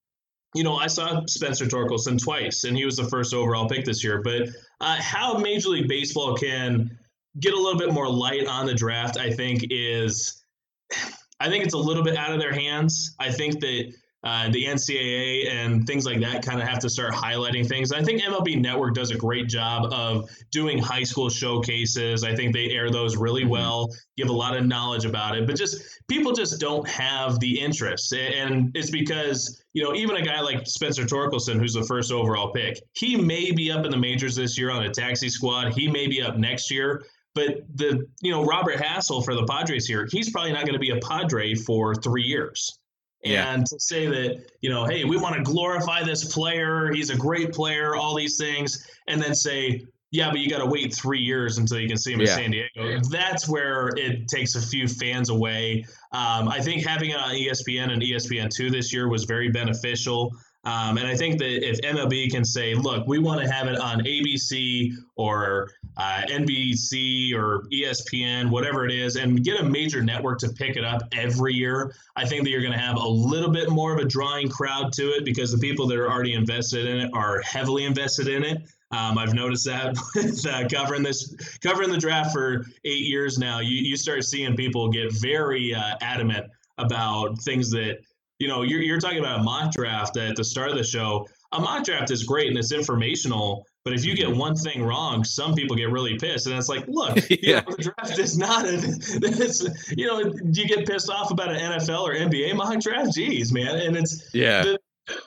you 0.55 0.64
know, 0.64 0.76
I 0.76 0.88
saw 0.88 1.25
Spencer 1.26 1.67
Torkelson 1.67 2.20
twice, 2.20 2.64
and 2.64 2.76
he 2.76 2.85
was 2.85 2.97
the 2.97 3.05
first 3.05 3.35
overall 3.35 3.69
pick 3.69 3.85
this 3.85 4.02
year. 4.02 4.20
But 4.23 4.49
uh, 4.81 4.97
how 5.00 5.38
Major 5.38 5.70
League 5.70 5.88
Baseball 5.88 6.37
can 6.37 6.99
get 7.38 7.55
a 7.55 7.56
little 7.56 7.79
bit 7.79 7.93
more 7.93 8.08
light 8.08 8.47
on 8.47 8.67
the 8.67 8.75
draft, 8.75 9.17
I 9.17 9.31
think, 9.31 9.64
is 9.70 10.44
I 11.43 11.49
think 11.49 11.64
it's 11.64 11.73
a 11.73 11.79
little 11.79 12.02
bit 12.02 12.17
out 12.17 12.32
of 12.32 12.38
their 12.38 12.52
hands. 12.52 13.14
I 13.19 13.32
think 13.32 13.61
that 13.61 13.94
uh, 14.22 14.50
the 14.50 14.64
NCAA 14.64 15.50
and 15.50 15.87
things 15.87 16.05
like 16.05 16.20
that 16.20 16.44
kind 16.44 16.61
of 16.61 16.69
have 16.69 16.78
to 16.81 16.90
start 16.90 17.12
highlighting 17.12 17.67
things. 17.67 17.90
I 17.90 18.02
think 18.02 18.20
MLB 18.20 18.61
Network 18.61 18.94
does 18.94 19.11
a 19.11 19.17
great 19.17 19.49
job 19.49 19.90
of 19.93 20.28
doing 20.50 20.78
high 20.78 21.05
school 21.05 21.31
showcases. 21.31 22.22
I 22.22 22.34
think 22.34 22.52
they 22.52 22.70
air 22.70 22.90
those 22.90 23.17
really 23.17 23.43
mm-hmm. 23.43 23.50
well, 23.50 23.88
give 24.19 24.28
a 24.28 24.32
lot 24.32 24.56
of 24.56 24.67
knowledge 24.67 25.06
about 25.06 25.38
it, 25.38 25.46
but 25.46 25.56
just 25.56 25.82
people 26.06 26.32
just 26.32 26.61
don't 26.61 26.87
have 26.87 27.40
the 27.40 27.58
interest. 27.58 28.12
And 28.12 28.70
it's 28.75 28.90
because, 28.90 29.62
you 29.72 29.82
know, 29.82 29.94
even 29.94 30.17
a 30.17 30.22
guy 30.22 30.40
like 30.40 30.67
Spencer 30.67 31.05
Torkelson, 31.05 31.58
who's 31.58 31.72
the 31.72 31.84
first 31.84 32.12
overall 32.12 32.52
pick, 32.52 32.78
he 32.93 33.17
may 33.17 33.52
be 33.52 33.72
up 33.72 33.87
in 33.87 33.90
the 33.90 33.96
majors 33.96 34.37
this 34.37 34.58
year 34.58 34.70
on 34.70 34.84
a 34.84 34.90
taxi 34.90 35.31
squad. 35.31 35.72
He 35.72 35.88
may 35.88 36.06
be 36.06 36.20
up 36.20 36.37
next 36.37 36.70
year. 36.70 37.05
But 37.32 37.61
the, 37.76 38.06
you 38.20 38.32
know, 38.32 38.44
Robert 38.44 38.76
Hassell 38.76 39.25
for 39.25 39.37
the 39.37 39.46
Padres 39.46 39.87
here, 39.87 40.08
he's 40.11 40.31
probably 40.31 40.52
not 40.52 40.62
going 40.62 40.72
to 40.72 40.81
be 40.81 40.90
a 40.90 40.99
Padre 40.99 41.55
for 41.55 41.94
three 41.94 42.25
years. 42.25 42.80
Yeah. 43.22 43.52
And 43.52 43.67
to 43.67 43.78
say 43.78 44.06
that, 44.06 44.50
you 44.61 44.70
know, 44.70 44.87
hey, 44.87 45.05
we 45.05 45.17
want 45.17 45.37
to 45.37 45.43
glorify 45.43 46.02
this 46.02 46.32
player, 46.32 46.90
he's 46.93 47.11
a 47.11 47.17
great 47.17 47.52
player, 47.52 47.94
all 47.94 48.14
these 48.14 48.38
things, 48.38 48.87
and 49.08 49.20
then 49.20 49.34
say, 49.34 49.87
yeah, 50.12 50.31
but 50.31 50.40
you 50.40 50.50
got 50.50 50.58
to 50.58 50.67
wait 50.67 50.93
three 50.93 51.20
years 51.20 51.58
until 51.58 51.78
you 51.78 51.87
can 51.87 51.96
see 51.96 52.12
him 52.12 52.20
yeah. 52.20 52.32
in 52.32 52.37
San 52.37 52.50
Diego. 52.50 53.00
That's 53.11 53.49
where 53.49 53.88
it 53.96 54.26
takes 54.26 54.56
a 54.56 54.61
few 54.61 54.88
fans 54.88 55.31
away. 55.31 55.84
Um, 56.12 56.49
I 56.49 56.61
think 56.61 56.84
having 56.84 57.11
it 57.11 57.17
on 57.17 57.32
ESPN 57.32 57.93
and 57.93 58.02
ESPN2 58.02 58.72
this 58.72 58.93
year 58.93 59.08
was 59.08 59.25
very 59.25 59.50
beneficial. 59.50 60.32
Um, 60.65 60.99
and 60.99 61.07
I 61.07 61.17
think 61.17 61.39
that 61.39 61.67
if 61.67 61.81
MLB 61.81 62.31
can 62.31 62.45
say, 62.45 62.75
look, 62.75 63.07
we 63.07 63.19
want 63.19 63.41
to 63.41 63.51
have 63.51 63.67
it 63.67 63.79
on 63.79 64.01
ABC 64.01 64.93
or 65.17 65.71
uh, 65.97 66.23
NBC 66.29 67.35
or 67.35 67.65
ESPN, 67.73 68.51
whatever 68.51 68.85
it 68.85 68.93
is, 68.93 69.17
and 69.17 69.43
get 69.43 69.59
a 69.59 69.65
major 69.65 70.03
network 70.03 70.39
to 70.41 70.51
pick 70.51 70.77
it 70.77 70.85
up 70.85 71.03
every 71.12 71.55
year, 71.55 71.95
I 72.17 72.27
think 72.27 72.45
that 72.45 72.51
you're 72.51 72.61
going 72.61 72.75
to 72.75 72.79
have 72.79 72.97
a 72.97 73.09
little 73.09 73.51
bit 73.51 73.71
more 73.71 73.95
of 73.95 74.01
a 74.01 74.05
drawing 74.05 74.51
crowd 74.51 74.93
to 74.95 75.05
it 75.12 75.25
because 75.25 75.51
the 75.51 75.59
people 75.59 75.87
that 75.87 75.99
are 75.99 76.11
already 76.11 76.35
invested 76.35 76.85
in 76.87 76.99
it 76.99 77.11
are 77.15 77.41
heavily 77.41 77.85
invested 77.85 78.29
in 78.29 78.45
it. 78.45 78.59
Um, 78.93 79.17
I've 79.17 79.35
noticed 79.35 79.65
that 79.67 79.97
with 80.15 80.47
uh, 80.47 80.69
covering 80.69 81.03
this, 81.03 81.35
covering 81.63 81.91
the 81.91 81.99
draft 81.99 82.33
for 82.33 82.67
eight 82.85 83.06
years 83.06 83.39
now. 83.39 83.61
You 83.61 83.77
you 83.77 83.97
start 83.97 84.25
seeing 84.25 84.56
people 84.56 84.91
get 84.91 85.13
very 85.13 85.73
uh, 85.73 85.95
adamant 86.03 86.51
about 86.77 87.39
things 87.41 87.71
that 87.71 88.01
you 88.41 88.49
know, 88.49 88.63
you're, 88.63 88.81
you're 88.81 88.99
talking 88.99 89.19
about 89.19 89.41
a 89.41 89.43
mock 89.43 89.70
draft 89.70 90.17
at 90.17 90.35
the 90.35 90.43
start 90.43 90.70
of 90.70 90.77
the 90.77 90.82
show. 90.82 91.29
A 91.53 91.61
mock 91.61 91.85
draft 91.85 92.11
is 92.11 92.25
great 92.25 92.49
and 92.49 92.56
it's 92.56 92.73
informational, 92.73 93.67
but 93.85 93.93
if 93.93 94.05
you 94.05 94.17
get 94.17 94.35
one 94.35 94.56
thing 94.56 94.82
wrong, 94.82 95.23
some 95.25 95.55
people 95.55 95.77
get 95.77 95.91
really 95.91 96.19
pissed. 96.19 96.47
And 96.47 96.56
it's 96.56 96.69
like, 96.69 96.89
look, 96.89 97.19
yeah. 97.29 97.37
you 97.41 97.55
know, 97.55 97.77
the 97.77 97.93
draft 97.94 98.19
is 98.19 98.39
not 98.39 98.65
a, 98.65 98.77
this, 99.20 99.69
you 99.97 100.06
know, 100.06 100.25
do 100.25 100.61
you 100.61 100.67
get 100.67 100.87
pissed 100.87 101.11
off 101.11 101.31
about 101.31 101.51
an 101.51 101.59
NFL 101.59 102.01
or 102.01 102.15
NBA 102.15 102.56
mock 102.56 102.81
draft? 102.81 103.15
Geez, 103.15 103.53
man. 103.53 103.77
And 103.77 103.97
it's, 103.97 104.35
yeah. 104.35 104.63
The, 104.63 104.79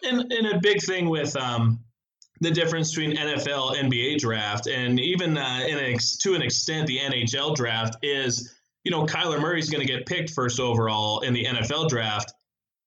and, 0.03 0.33
and 0.33 0.47
a 0.47 0.59
big 0.59 0.81
thing 0.81 1.07
with, 1.07 1.35
um, 1.37 1.79
the 2.41 2.51
difference 2.51 2.89
between 2.93 3.15
NFL, 3.15 3.75
NBA 3.75 4.17
draft, 4.17 4.67
and 4.67 4.99
even 4.99 5.37
uh, 5.37 5.65
in 5.65 5.97
to 6.19 6.33
an 6.33 6.41
extent 6.41 6.87
the 6.87 6.97
NHL 6.97 7.55
draft 7.55 7.95
is, 8.01 8.55
you 8.83 8.91
know, 8.91 9.05
Kyler 9.05 9.39
Murray's 9.39 9.69
going 9.69 9.85
to 9.85 9.91
get 9.91 10.05
picked 10.05 10.31
first 10.31 10.59
overall 10.59 11.21
in 11.21 11.33
the 11.33 11.45
NFL 11.45 11.87
draft 11.87 12.33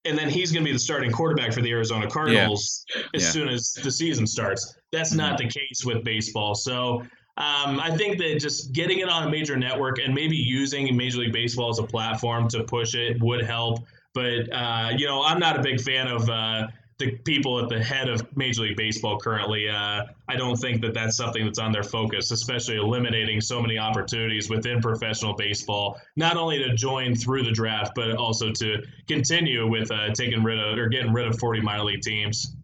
and 0.06 0.16
then 0.16 0.28
he's 0.28 0.52
going 0.52 0.64
to 0.64 0.68
be 0.68 0.72
the 0.72 0.78
starting 0.78 1.10
quarterback 1.10 1.52
for 1.52 1.62
the 1.62 1.70
Arizona 1.70 2.08
Cardinals 2.08 2.84
yeah. 2.94 3.02
as 3.14 3.22
yeah. 3.22 3.30
soon 3.30 3.48
as 3.48 3.72
the 3.82 3.90
season 3.90 4.26
starts. 4.26 4.76
That's 4.92 5.10
mm-hmm. 5.10 5.18
not 5.18 5.38
the 5.38 5.48
case 5.48 5.84
with 5.84 6.04
baseball. 6.04 6.54
So 6.54 7.02
um, 7.38 7.80
I 7.80 7.94
think 7.96 8.18
that 8.18 8.38
just 8.40 8.72
getting 8.72 9.00
it 9.00 9.08
on 9.08 9.28
a 9.28 9.30
major 9.30 9.56
network 9.56 9.98
and 9.98 10.14
maybe 10.14 10.36
using 10.36 10.96
Major 10.96 11.18
League 11.18 11.32
Baseball 11.32 11.68
as 11.70 11.78
a 11.78 11.82
platform 11.82 12.48
to 12.48 12.64
push 12.64 12.94
it 12.94 13.22
would 13.22 13.44
help. 13.44 13.84
But 14.14 14.50
uh, 14.52 14.92
you 14.96 15.06
know, 15.06 15.22
I'm 15.22 15.38
not 15.38 15.58
a 15.58 15.62
big 15.62 15.80
fan 15.80 16.08
of. 16.08 16.28
Uh, 16.28 16.68
the 16.98 17.10
people 17.10 17.62
at 17.62 17.68
the 17.68 17.82
head 17.82 18.08
of 18.08 18.24
Major 18.36 18.62
League 18.62 18.76
Baseball 18.76 19.18
currently. 19.18 19.68
Uh, 19.68 20.04
I 20.28 20.36
don't 20.36 20.56
think 20.56 20.80
that 20.80 20.94
that's 20.94 21.16
something 21.16 21.44
that's 21.44 21.58
on 21.58 21.70
their 21.70 21.82
focus, 21.82 22.30
especially 22.30 22.76
eliminating 22.76 23.40
so 23.40 23.60
many 23.60 23.78
opportunities 23.78 24.48
within 24.48 24.80
professional 24.80 25.34
baseball, 25.34 26.00
not 26.16 26.36
only 26.36 26.58
to 26.58 26.74
join 26.74 27.14
through 27.14 27.42
the 27.42 27.52
draft, 27.52 27.92
but 27.94 28.16
also 28.16 28.50
to 28.52 28.82
continue 29.06 29.66
with 29.66 29.90
uh, 29.90 30.12
taking 30.14 30.42
rid 30.42 30.58
of 30.58 30.78
or 30.78 30.88
getting 30.88 31.12
rid 31.12 31.26
of 31.26 31.38
40 31.38 31.60
minor 31.60 31.84
league 31.84 32.00
teams. 32.00 32.54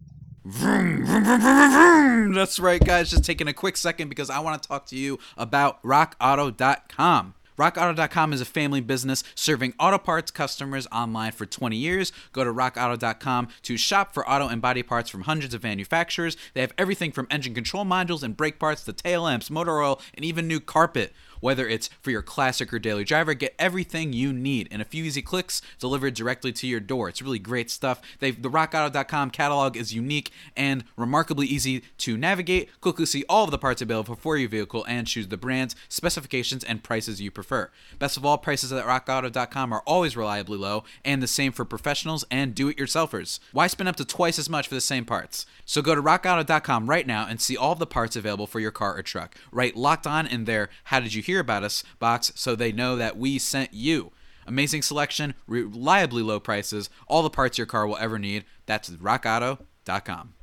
That's 2.33 2.59
right, 2.59 2.83
guys. 2.83 3.11
Just 3.11 3.23
taking 3.23 3.47
a 3.47 3.53
quick 3.53 3.77
second 3.77 4.09
because 4.09 4.29
I 4.29 4.39
want 4.39 4.61
to 4.61 4.67
talk 4.67 4.87
to 4.87 4.97
you 4.97 5.19
about 5.37 5.81
rockauto.com. 5.83 7.35
RockAuto.com 7.57 8.33
is 8.33 8.41
a 8.41 8.45
family 8.45 8.81
business 8.81 9.23
serving 9.35 9.73
auto 9.79 9.99
parts 9.99 10.31
customers 10.31 10.87
online 10.91 11.31
for 11.31 11.45
20 11.45 11.75
years. 11.77 12.11
Go 12.31 12.43
to 12.43 12.51
RockAuto.com 12.51 13.49
to 13.63 13.77
shop 13.77 14.13
for 14.13 14.27
auto 14.27 14.47
and 14.47 14.61
body 14.61 14.81
parts 14.81 15.09
from 15.09 15.21
hundreds 15.21 15.53
of 15.53 15.61
manufacturers. 15.61 16.35
They 16.53 16.61
have 16.61 16.73
everything 16.77 17.11
from 17.11 17.27
engine 17.29 17.53
control 17.53 17.85
modules 17.85 18.23
and 18.23 18.35
brake 18.35 18.57
parts 18.57 18.83
to 18.85 18.93
tail 18.93 19.23
lamps, 19.23 19.51
motor 19.51 19.79
oil, 19.79 20.01
and 20.15 20.25
even 20.25 20.47
new 20.47 20.59
carpet. 20.59 21.13
Whether 21.43 21.67
it's 21.67 21.89
for 21.99 22.09
your 22.09 22.21
classic 22.21 22.73
or 22.73 22.79
daily 22.79 23.03
driver, 23.03 23.33
get 23.33 23.53
everything 23.59 24.13
you 24.13 24.31
need 24.31 24.67
in 24.67 24.79
a 24.79 24.85
few 24.85 25.03
easy 25.03 25.21
clicks 25.21 25.61
delivered 25.77 26.13
directly 26.13 26.53
to 26.53 26.65
your 26.65 26.79
door. 26.79 27.09
It's 27.09 27.21
really 27.21 27.37
great 27.37 27.69
stuff. 27.69 28.01
They've, 28.19 28.41
the 28.41 28.49
rockauto.com 28.49 29.29
catalog 29.31 29.75
is 29.75 29.93
unique 29.93 30.31
and 30.55 30.85
remarkably 30.95 31.45
easy 31.45 31.83
to 31.97 32.15
navigate. 32.15 32.69
Quickly 32.79 33.05
see 33.05 33.25
all 33.27 33.43
of 33.43 33.51
the 33.51 33.57
parts 33.57 33.81
available 33.81 34.15
for 34.15 34.37
your 34.37 34.47
vehicle 34.47 34.85
and 34.87 35.05
choose 35.05 35.27
the 35.27 35.35
brands, 35.35 35.75
specifications, 35.89 36.63
and 36.63 36.81
prices 36.81 37.19
you 37.19 37.29
prefer. 37.29 37.69
Best 37.99 38.15
of 38.15 38.25
all, 38.25 38.37
prices 38.37 38.71
at 38.71 38.85
rockauto.com 38.85 39.73
are 39.73 39.83
always 39.85 40.15
reliably 40.15 40.57
low 40.57 40.85
and 41.03 41.21
the 41.21 41.27
same 41.27 41.51
for 41.51 41.65
professionals 41.65 42.23
and 42.31 42.55
do-it-yourselfers. 42.55 43.39
Why 43.51 43.67
spend 43.67 43.89
up 43.89 43.97
to 43.97 44.05
twice 44.05 44.39
as 44.39 44.49
much 44.49 44.69
for 44.69 44.75
the 44.75 44.79
same 44.79 45.03
parts? 45.03 45.45
So 45.65 45.81
go 45.81 45.93
to 45.93 46.01
rockauto.com 46.01 46.89
right 46.89 47.05
now 47.05 47.27
and 47.27 47.41
see 47.41 47.57
all 47.57 47.73
of 47.73 47.79
the 47.79 47.85
parts 47.85 48.15
available 48.15 48.47
for 48.47 48.61
your 48.61 48.71
car 48.71 48.95
or 48.95 49.03
truck. 49.03 49.35
Write 49.51 49.75
locked 49.75 50.07
on 50.07 50.25
in 50.25 50.45
their 50.45 50.69
How 50.85 51.01
Did 51.01 51.13
You 51.13 51.21
Hear 51.21 51.32
About 51.39 51.63
Us 51.63 51.83
box 51.99 52.31
so 52.35 52.55
they 52.55 52.71
know 52.71 52.95
that 52.95 53.17
we 53.17 53.39
sent 53.39 53.73
you. 53.73 54.11
Amazing 54.45 54.81
selection, 54.81 55.35
reliably 55.47 56.21
low 56.21 56.39
prices, 56.39 56.89
all 57.07 57.23
the 57.23 57.29
parts 57.29 57.57
your 57.57 57.67
car 57.67 57.87
will 57.87 57.97
ever 57.97 58.19
need. 58.19 58.45
That's 58.65 58.89
rockauto.com. 58.89 60.33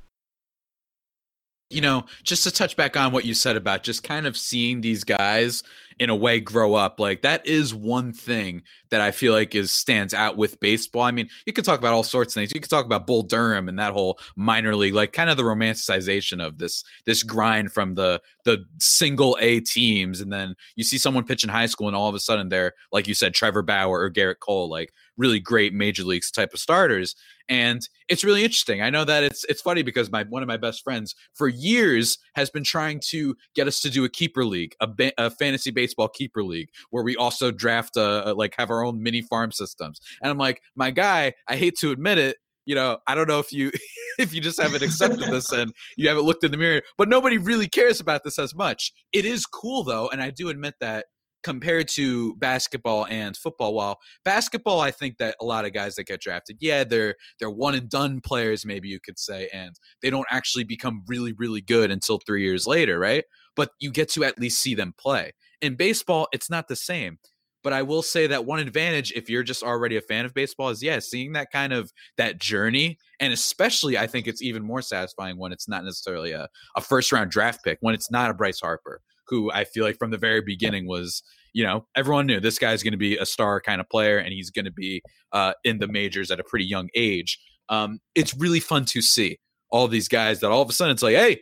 You 1.69 1.81
know, 1.81 2.07
just 2.25 2.43
to 2.45 2.51
touch 2.51 2.77
back 2.77 2.97
on 2.97 3.13
what 3.13 3.25
you 3.25 3.35
said 3.35 3.57
about 3.57 3.85
just 3.85 4.03
kind 4.03 4.27
of 4.27 4.37
seeing 4.37 4.81
these 4.81 5.05
guys 5.05 5.63
in 6.01 6.11
a 6.11 6.17
way 6.17 6.41
grow 6.41 6.75
up 6.75 6.99
like 6.99 7.23
that 7.23 7.47
is 7.47 7.75
one 7.75 8.13
thing 8.13 8.63
that 8.91 9.01
i 9.01 9.11
feel 9.11 9.33
like 9.33 9.55
is 9.55 9.71
stands 9.71 10.15
out 10.15 10.37
with 10.37 10.59
baseball. 10.61 11.03
I 11.03 11.11
mean 11.11 11.29
you 11.47 11.53
could 11.53 11.65
talk 11.65 11.79
about 11.79 11.93
all 11.93 12.03
sorts 12.03 12.33
of 12.33 12.41
things. 12.41 12.53
You 12.55 12.61
could 12.61 12.71
talk 12.71 12.87
about 12.87 13.07
bull 13.07 13.23
durham 13.23 13.69
and 13.69 13.79
that 13.79 13.93
whole 13.93 14.19
minor 14.35 14.75
league 14.75 14.95
like 14.95 15.13
kind 15.13 15.31
of 15.31 15.37
the 15.37 15.43
romanticization 15.43 16.45
of 16.45 16.59
this 16.59 16.83
this 17.05 17.23
grind 17.23 17.73
from 17.73 17.95
the 17.95 18.21
the 18.45 18.65
single 18.79 19.37
a 19.41 19.61
teams 19.61 20.21
and 20.21 20.33
then 20.33 20.55
you 20.75 20.85
see 20.85 20.99
someone 20.99 21.25
pitch 21.25 21.45
in 21.45 21.51
high 21.51 21.67
school 21.67 21.87
and 21.87 21.97
all 21.97 22.09
of 22.09 22.15
a 22.15 22.21
sudden 22.21 22.49
they're 22.49 22.73
like 22.93 23.07
you 23.07 23.15
said 23.15 23.35
trevor 23.35 23.63
bauer 23.63 24.01
or 24.01 24.11
gerrit 24.11 24.39
cole 24.41 24.71
like 24.71 24.93
really 25.21 25.39
great 25.39 25.75
major 25.75 26.03
leagues 26.03 26.31
type 26.31 26.53
of 26.55 26.59
starters. 26.59 27.15
And 27.49 27.87
it's 28.09 28.25
really 28.25 28.43
interesting. 28.43 28.81
I 28.81 28.91
know 28.91 29.05
that 29.05 29.23
it's 29.23 29.45
it's 29.45 29.61
funny 29.61 29.83
because 29.83 30.11
my 30.11 30.25
one 30.25 30.43
of 30.43 30.49
my 30.49 30.57
best 30.57 30.83
friends 30.83 31.15
for 31.35 31.49
years 31.49 32.19
has 32.35 32.49
been 32.49 32.65
trying 32.65 33.01
to 33.09 33.37
get 33.55 33.67
us 33.67 33.81
to 33.81 33.91
do 33.91 34.05
a 34.05 34.09
keeper 34.09 34.45
league, 34.45 34.75
a, 34.81 34.87
ba- 34.87 35.13
a 35.19 35.31
fantasy 35.31 35.71
baseball 35.71 35.90
keeper 36.15 36.43
league, 36.43 36.69
where 36.91 37.05
we 37.05 37.17
also 37.17 37.51
draft 37.51 37.97
a, 37.97 38.31
a, 38.31 38.35
like 38.35 38.55
have 38.59 38.71
our 38.71 38.85
own 38.85 39.03
mini 39.03 39.23
farm 39.23 39.53
systems. 39.53 40.01
And 40.23 40.31
I'm 40.31 40.39
like, 40.39 40.63
my 40.75 40.91
guy, 40.91 41.35
I 41.49 41.57
hate 41.57 41.77
to 41.79 41.91
admit 41.91 42.19
it, 42.19 42.37
you 42.67 42.75
know, 42.75 42.99
I 43.07 43.15
don't 43.15 43.29
know 43.29 43.39
if 43.39 43.53
you 43.53 43.73
if 44.19 44.35
you 44.35 44.41
just 44.41 44.61
haven't 44.61 44.83
accepted 44.83 45.31
this 45.31 45.51
and 45.53 45.73
you 45.97 46.09
haven't 46.09 46.25
looked 46.25 46.45
in 46.45 46.51
the 46.51 46.57
mirror, 46.57 46.83
but 46.97 47.09
nobody 47.09 47.39
really 47.39 47.69
cares 47.69 48.01
about 48.01 48.25
this 48.25 48.39
as 48.39 48.55
much. 48.55 48.93
It 49.13 49.25
is 49.25 49.47
cool 49.47 49.83
though, 49.85 50.09
and 50.09 50.23
I 50.23 50.31
do 50.31 50.49
admit 50.49 50.75
that 50.81 51.07
compared 51.43 51.89
to 51.89 52.35
basketball 52.37 53.07
and 53.07 53.37
football 53.37 53.73
while 53.73 53.99
basketball 54.25 54.81
i 54.81 54.91
think 54.91 55.17
that 55.17 55.35
a 55.41 55.45
lot 55.45 55.65
of 55.65 55.73
guys 55.73 55.95
that 55.95 56.05
get 56.05 56.21
drafted 56.21 56.57
yeah 56.61 56.85
they're 56.85 57.15
they're 57.39 57.51
one 57.51 57.75
and 57.75 57.89
done 57.89 58.21
players 58.21 58.67
maybe 58.67 58.89
you 58.89 59.01
could 59.01 59.19
say 59.19 59.49
and 59.53 59.77
they 60.03 60.11
don't 60.11 60.27
actually 60.31 60.65
become 60.65 61.03
really 61.07 61.33
really 61.39 61.63
good 61.63 61.91
until 61.91 62.19
three 62.19 62.43
years 62.43 62.67
later 62.67 62.99
right 62.99 63.25
but 63.57 63.71
you 63.81 63.91
get 63.91 64.11
to 64.11 64.23
at 64.23 64.39
least 64.39 64.61
see 64.61 64.75
them 64.75 64.93
play 64.99 65.33
in 65.63 65.75
baseball 65.75 66.29
it's 66.33 66.51
not 66.51 66.69
the 66.69 66.77
same 66.77 67.19
but 67.63 67.73
i 67.73 67.83
will 67.83 68.03
say 68.03 68.27
that 68.27 68.45
one 68.45 68.59
advantage 68.59 69.13
if 69.13 69.29
you're 69.29 69.43
just 69.43 69.63
already 69.63 69.97
a 69.97 70.01
fan 70.01 70.25
of 70.25 70.35
baseball 70.35 70.69
is 70.69 70.83
yeah 70.83 70.99
seeing 70.99 71.33
that 71.33 71.49
kind 71.53 71.73
of 71.73 71.93
that 72.17 72.39
journey 72.39 72.99
and 73.21 73.33
especially 73.33 73.99
i 73.99 74.07
think 74.07 74.27
it's 74.27 74.43
even 74.43 74.63
more 74.63 74.83
satisfying 74.83 75.39
when 75.39 75.53
it's 75.53 75.69
not 75.69 75.85
necessarily 75.85 76.33
a, 76.33 76.49
a 76.77 76.81
first 76.81 77.13
round 77.13 77.31
draft 77.31 77.63
pick 77.65 77.79
when 77.81 77.95
it's 77.95 78.11
not 78.11 78.31
a 78.31 78.35
bryce 78.35 78.61
harper 78.61 79.01
who 79.31 79.51
I 79.53 79.65
feel 79.65 79.85
like 79.85 79.97
from 79.97 80.11
the 80.11 80.19
very 80.19 80.43
beginning 80.43 80.87
was, 80.87 81.23
you 81.55 81.65
know, 81.65 81.87
everyone 81.97 82.27
knew 82.27 82.41
this 82.41 82.59
guy's 82.59 82.83
going 82.83 82.93
to 82.93 82.99
be 82.99 83.17
a 83.17 83.25
star 83.25 83.61
kind 83.61 83.81
of 83.81 83.89
player 83.89 84.19
and 84.19 84.33
he's 84.33 84.51
going 84.51 84.65
to 84.67 84.73
be 84.73 85.03
uh, 85.33 85.55
in 85.65 85.79
the 85.79 85.87
majors 85.87 86.31
at 86.31 86.41
a 86.41 86.45
pretty 86.45 86.67
young 86.67 86.89
age. 86.95 87.39
Um, 87.69 88.01
it's 88.15 88.37
really 88.37 88.61
fun 88.61 88.85
to 88.87 89.01
see 89.01 89.39
all 89.71 89.87
these 89.87 90.09
guys 90.09 90.41
that 90.41 90.51
all 90.51 90.61
of 90.61 90.69
a 90.69 90.73
sudden 90.73 90.93
it's 90.93 91.03
like, 91.03 91.15
hey, 91.15 91.41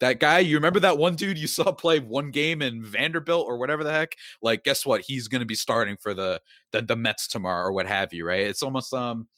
that 0.00 0.20
guy, 0.20 0.38
you 0.38 0.56
remember 0.56 0.80
that 0.80 0.98
one 0.98 1.16
dude 1.16 1.38
you 1.38 1.46
saw 1.46 1.72
play 1.72 1.98
one 1.98 2.30
game 2.30 2.62
in 2.62 2.84
Vanderbilt 2.84 3.46
or 3.46 3.58
whatever 3.58 3.84
the 3.84 3.92
heck? 3.92 4.16
Like, 4.42 4.64
guess 4.64 4.86
what? 4.86 5.02
He's 5.02 5.28
going 5.28 5.40
to 5.40 5.46
be 5.46 5.54
starting 5.54 5.96
for 5.96 6.14
the, 6.14 6.40
the 6.72 6.82
the 6.82 6.96
Mets 6.96 7.28
tomorrow 7.28 7.66
or 7.66 7.72
what 7.72 7.86
have 7.86 8.12
you, 8.12 8.26
right? 8.26 8.40
It's 8.40 8.62
almost 8.62 8.92
um 8.94 9.28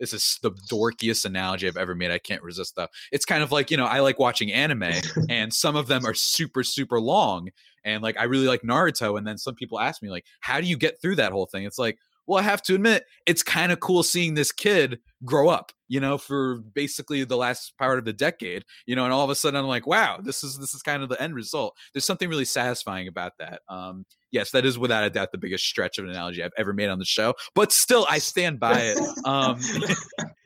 this 0.00 0.12
is 0.12 0.38
the 0.42 0.52
dorkiest 0.52 1.24
analogy 1.24 1.66
I've 1.66 1.76
ever 1.76 1.94
made. 1.94 2.10
I 2.10 2.18
can't 2.18 2.42
resist 2.42 2.76
though. 2.76 2.88
It's 3.10 3.24
kind 3.24 3.42
of 3.42 3.52
like, 3.52 3.70
you 3.70 3.76
know, 3.76 3.86
I 3.86 4.00
like 4.00 4.18
watching 4.18 4.52
anime 4.52 4.92
and 5.28 5.52
some 5.52 5.76
of 5.76 5.88
them 5.88 6.06
are 6.06 6.14
super, 6.14 6.62
super 6.62 7.00
long. 7.00 7.50
And 7.84 8.02
like 8.02 8.16
I 8.18 8.24
really 8.24 8.46
like 8.46 8.62
Naruto. 8.62 9.18
And 9.18 9.26
then 9.26 9.38
some 9.38 9.54
people 9.54 9.80
ask 9.80 10.02
me, 10.02 10.10
like, 10.10 10.24
how 10.40 10.60
do 10.60 10.66
you 10.66 10.76
get 10.76 11.00
through 11.00 11.16
that 11.16 11.32
whole 11.32 11.46
thing? 11.46 11.64
It's 11.64 11.78
like, 11.78 11.98
well, 12.28 12.38
I 12.38 12.42
have 12.42 12.62
to 12.64 12.74
admit, 12.74 13.04
it's 13.26 13.42
kind 13.42 13.72
of 13.72 13.80
cool 13.80 14.02
seeing 14.02 14.34
this 14.34 14.52
kid 14.52 14.98
grow 15.24 15.48
up, 15.48 15.72
you 15.88 15.98
know, 15.98 16.18
for 16.18 16.58
basically 16.58 17.24
the 17.24 17.38
last 17.38 17.72
part 17.78 17.98
of 17.98 18.04
the 18.04 18.12
decade, 18.12 18.64
you 18.86 18.94
know, 18.94 19.04
and 19.04 19.12
all 19.14 19.24
of 19.24 19.30
a 19.30 19.34
sudden 19.34 19.58
I'm 19.58 19.66
like, 19.66 19.86
wow, 19.86 20.20
this 20.22 20.44
is 20.44 20.58
this 20.58 20.74
is 20.74 20.82
kind 20.82 21.02
of 21.02 21.08
the 21.08 21.20
end 21.20 21.34
result. 21.34 21.74
There's 21.92 22.04
something 22.04 22.28
really 22.28 22.44
satisfying 22.44 23.08
about 23.08 23.32
that. 23.38 23.62
Um, 23.68 24.04
yes, 24.30 24.50
that 24.50 24.66
is 24.66 24.78
without 24.78 25.04
a 25.04 25.10
doubt 25.10 25.32
the 25.32 25.38
biggest 25.38 25.64
stretch 25.64 25.98
of 25.98 26.04
an 26.04 26.10
analogy 26.10 26.44
I've 26.44 26.52
ever 26.58 26.74
made 26.74 26.90
on 26.90 26.98
the 26.98 27.06
show, 27.06 27.32
but 27.54 27.72
still, 27.72 28.06
I 28.08 28.18
stand 28.18 28.60
by 28.60 28.94
it. 28.94 28.98
Um, 29.24 29.58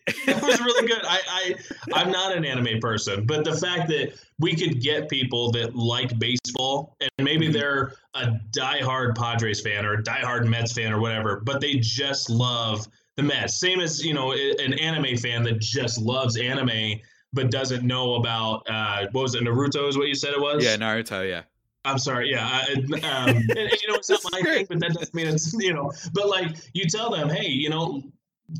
that 0.27 0.43
was 0.43 0.61
really 0.61 0.87
good. 0.87 1.03
I, 1.05 1.21
I 1.27 1.55
I'm 1.95 2.11
not 2.11 2.37
an 2.37 2.45
anime 2.45 2.81
person, 2.81 3.25
but 3.25 3.45
the 3.45 3.57
fact 3.57 3.89
that 3.89 4.15
we 4.39 4.57
could 4.57 4.81
get 4.81 5.09
people 5.09 5.53
that 5.53 5.77
like 5.77 6.19
baseball 6.19 6.97
and 7.01 7.11
maybe 7.19 7.47
mm-hmm. 7.47 7.53
they're 7.53 7.93
a 8.15 8.33
diehard 8.51 9.17
Padres 9.17 9.61
fan 9.61 9.87
or 9.87 9.95
a 9.95 10.03
diehard 10.03 10.49
Mets 10.49 10.73
fan 10.73 10.93
or 10.93 11.01
whatever, 11.01 11.41
but 11.45 11.61
they 11.61 11.75
just 11.75 12.31
love 12.31 12.87
the 13.17 13.23
Mets. 13.23 13.61
Same 13.61 13.81
as 13.81 14.05
you 14.05 14.15
know 14.15 14.33
an 14.33 14.75
anime 14.75 15.17
fan 15.17 15.45
that 15.45 15.61
just 15.61 16.01
loves 16.01 16.37
anime 16.37 17.01
but 17.33 17.51
doesn't 17.51 17.85
know 17.85 18.17
about 18.17 18.63
uh, 18.69 19.07
what 19.13 19.23
was 19.23 19.35
it 19.35 19.43
Naruto 19.43 19.89
is 19.89 19.97
what 19.97 20.09
you 20.09 20.15
said 20.15 20.35
it 20.35 20.41
was? 20.41 20.65
Yeah, 20.65 20.77
Naruto. 20.77 21.27
Yeah. 21.29 21.43
I'm 21.85 21.99
sorry. 21.99 22.31
Yeah, 22.31 22.47
I, 22.47 22.73
um, 22.73 23.37
and, 23.37 23.51
and, 23.51 23.83
you 23.83 23.89
know 23.89 23.95
it's 23.95 24.11
not 24.11 24.21
my 24.31 24.41
thing, 24.43 24.67
but 24.69 24.79
that 24.81 24.93
doesn't 24.93 25.15
mean 25.15 25.27
it's 25.27 25.53
you 25.55 25.73
know. 25.73 25.93
But 26.13 26.29
like 26.29 26.57
you 26.75 26.85
tell 26.87 27.11
them, 27.11 27.29
hey, 27.29 27.47
you 27.47 27.71
know, 27.71 28.03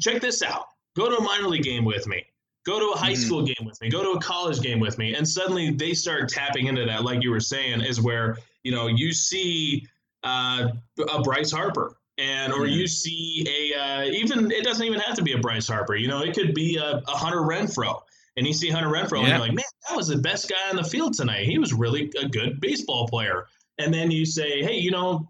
check 0.01 0.21
this 0.21 0.43
out. 0.43 0.67
Go 0.97 1.09
to 1.09 1.17
a 1.17 1.23
minor 1.23 1.49
league 1.49 1.63
game 1.63 1.85
with 1.85 2.07
me. 2.07 2.25
Go 2.65 2.79
to 2.79 2.93
a 2.95 2.97
high 2.97 3.13
mm-hmm. 3.13 3.23
school 3.23 3.43
game 3.43 3.65
with 3.65 3.81
me. 3.81 3.89
Go 3.89 4.03
to 4.03 4.19
a 4.19 4.21
college 4.21 4.61
game 4.61 4.79
with 4.79 4.99
me, 4.99 5.15
and 5.15 5.29
suddenly 5.29 5.71
they 5.71 5.95
start 5.95 6.29
tapping 6.29 6.67
into 6.67 6.85
that. 6.85 7.03
Like 7.03 7.23
you 7.23 7.31
were 7.31 7.41
saying, 7.41 7.81
is 7.81 8.01
where 8.01 8.39
you 8.63 8.71
know 8.71 8.87
you 8.87 9.13
see 9.13 9.87
uh, 10.23 10.69
a 11.13 11.23
Bryce 11.23 11.51
Harper, 11.51 11.97
and 12.19 12.53
or 12.53 12.67
you 12.67 12.87
see 12.87 13.45
a 13.49 13.79
uh, 13.79 14.05
even 14.05 14.51
it 14.53 14.63
doesn't 14.65 14.87
even 14.87 15.01
have 15.01 15.17
to 15.17 15.23
be 15.23 15.33
a 15.33 15.39
Bryce 15.39 15.67
Harper. 15.67 15.97
You 15.97 16.07
know, 16.07 16.21
it 16.23 16.35
could 16.35 16.55
be 16.55 16.77
a, 16.77 17.03
a 17.09 17.11
Hunter 17.11 17.41
Renfroe, 17.41 18.01
and 18.37 18.47
you 18.47 18.53
see 18.53 18.71
Hunter 18.71 18.91
Renfroe, 18.91 19.19
yeah. 19.19 19.19
and 19.19 19.29
you're 19.29 19.39
like, 19.39 19.55
man, 19.55 19.65
that 19.89 19.97
was 19.97 20.09
the 20.09 20.19
best 20.19 20.49
guy 20.49 20.71
on 20.71 20.77
the 20.77 20.85
field 20.85 21.15
tonight. 21.15 21.47
He 21.47 21.59
was 21.59 21.73
really 21.73 22.13
a 22.21 22.29
good 22.29 22.61
baseball 22.61 23.09
player. 23.09 23.47
And 23.79 23.93
then 23.93 24.11
you 24.11 24.25
say, 24.25 24.63
hey, 24.63 24.77
you 24.77 24.91
know, 24.91 25.27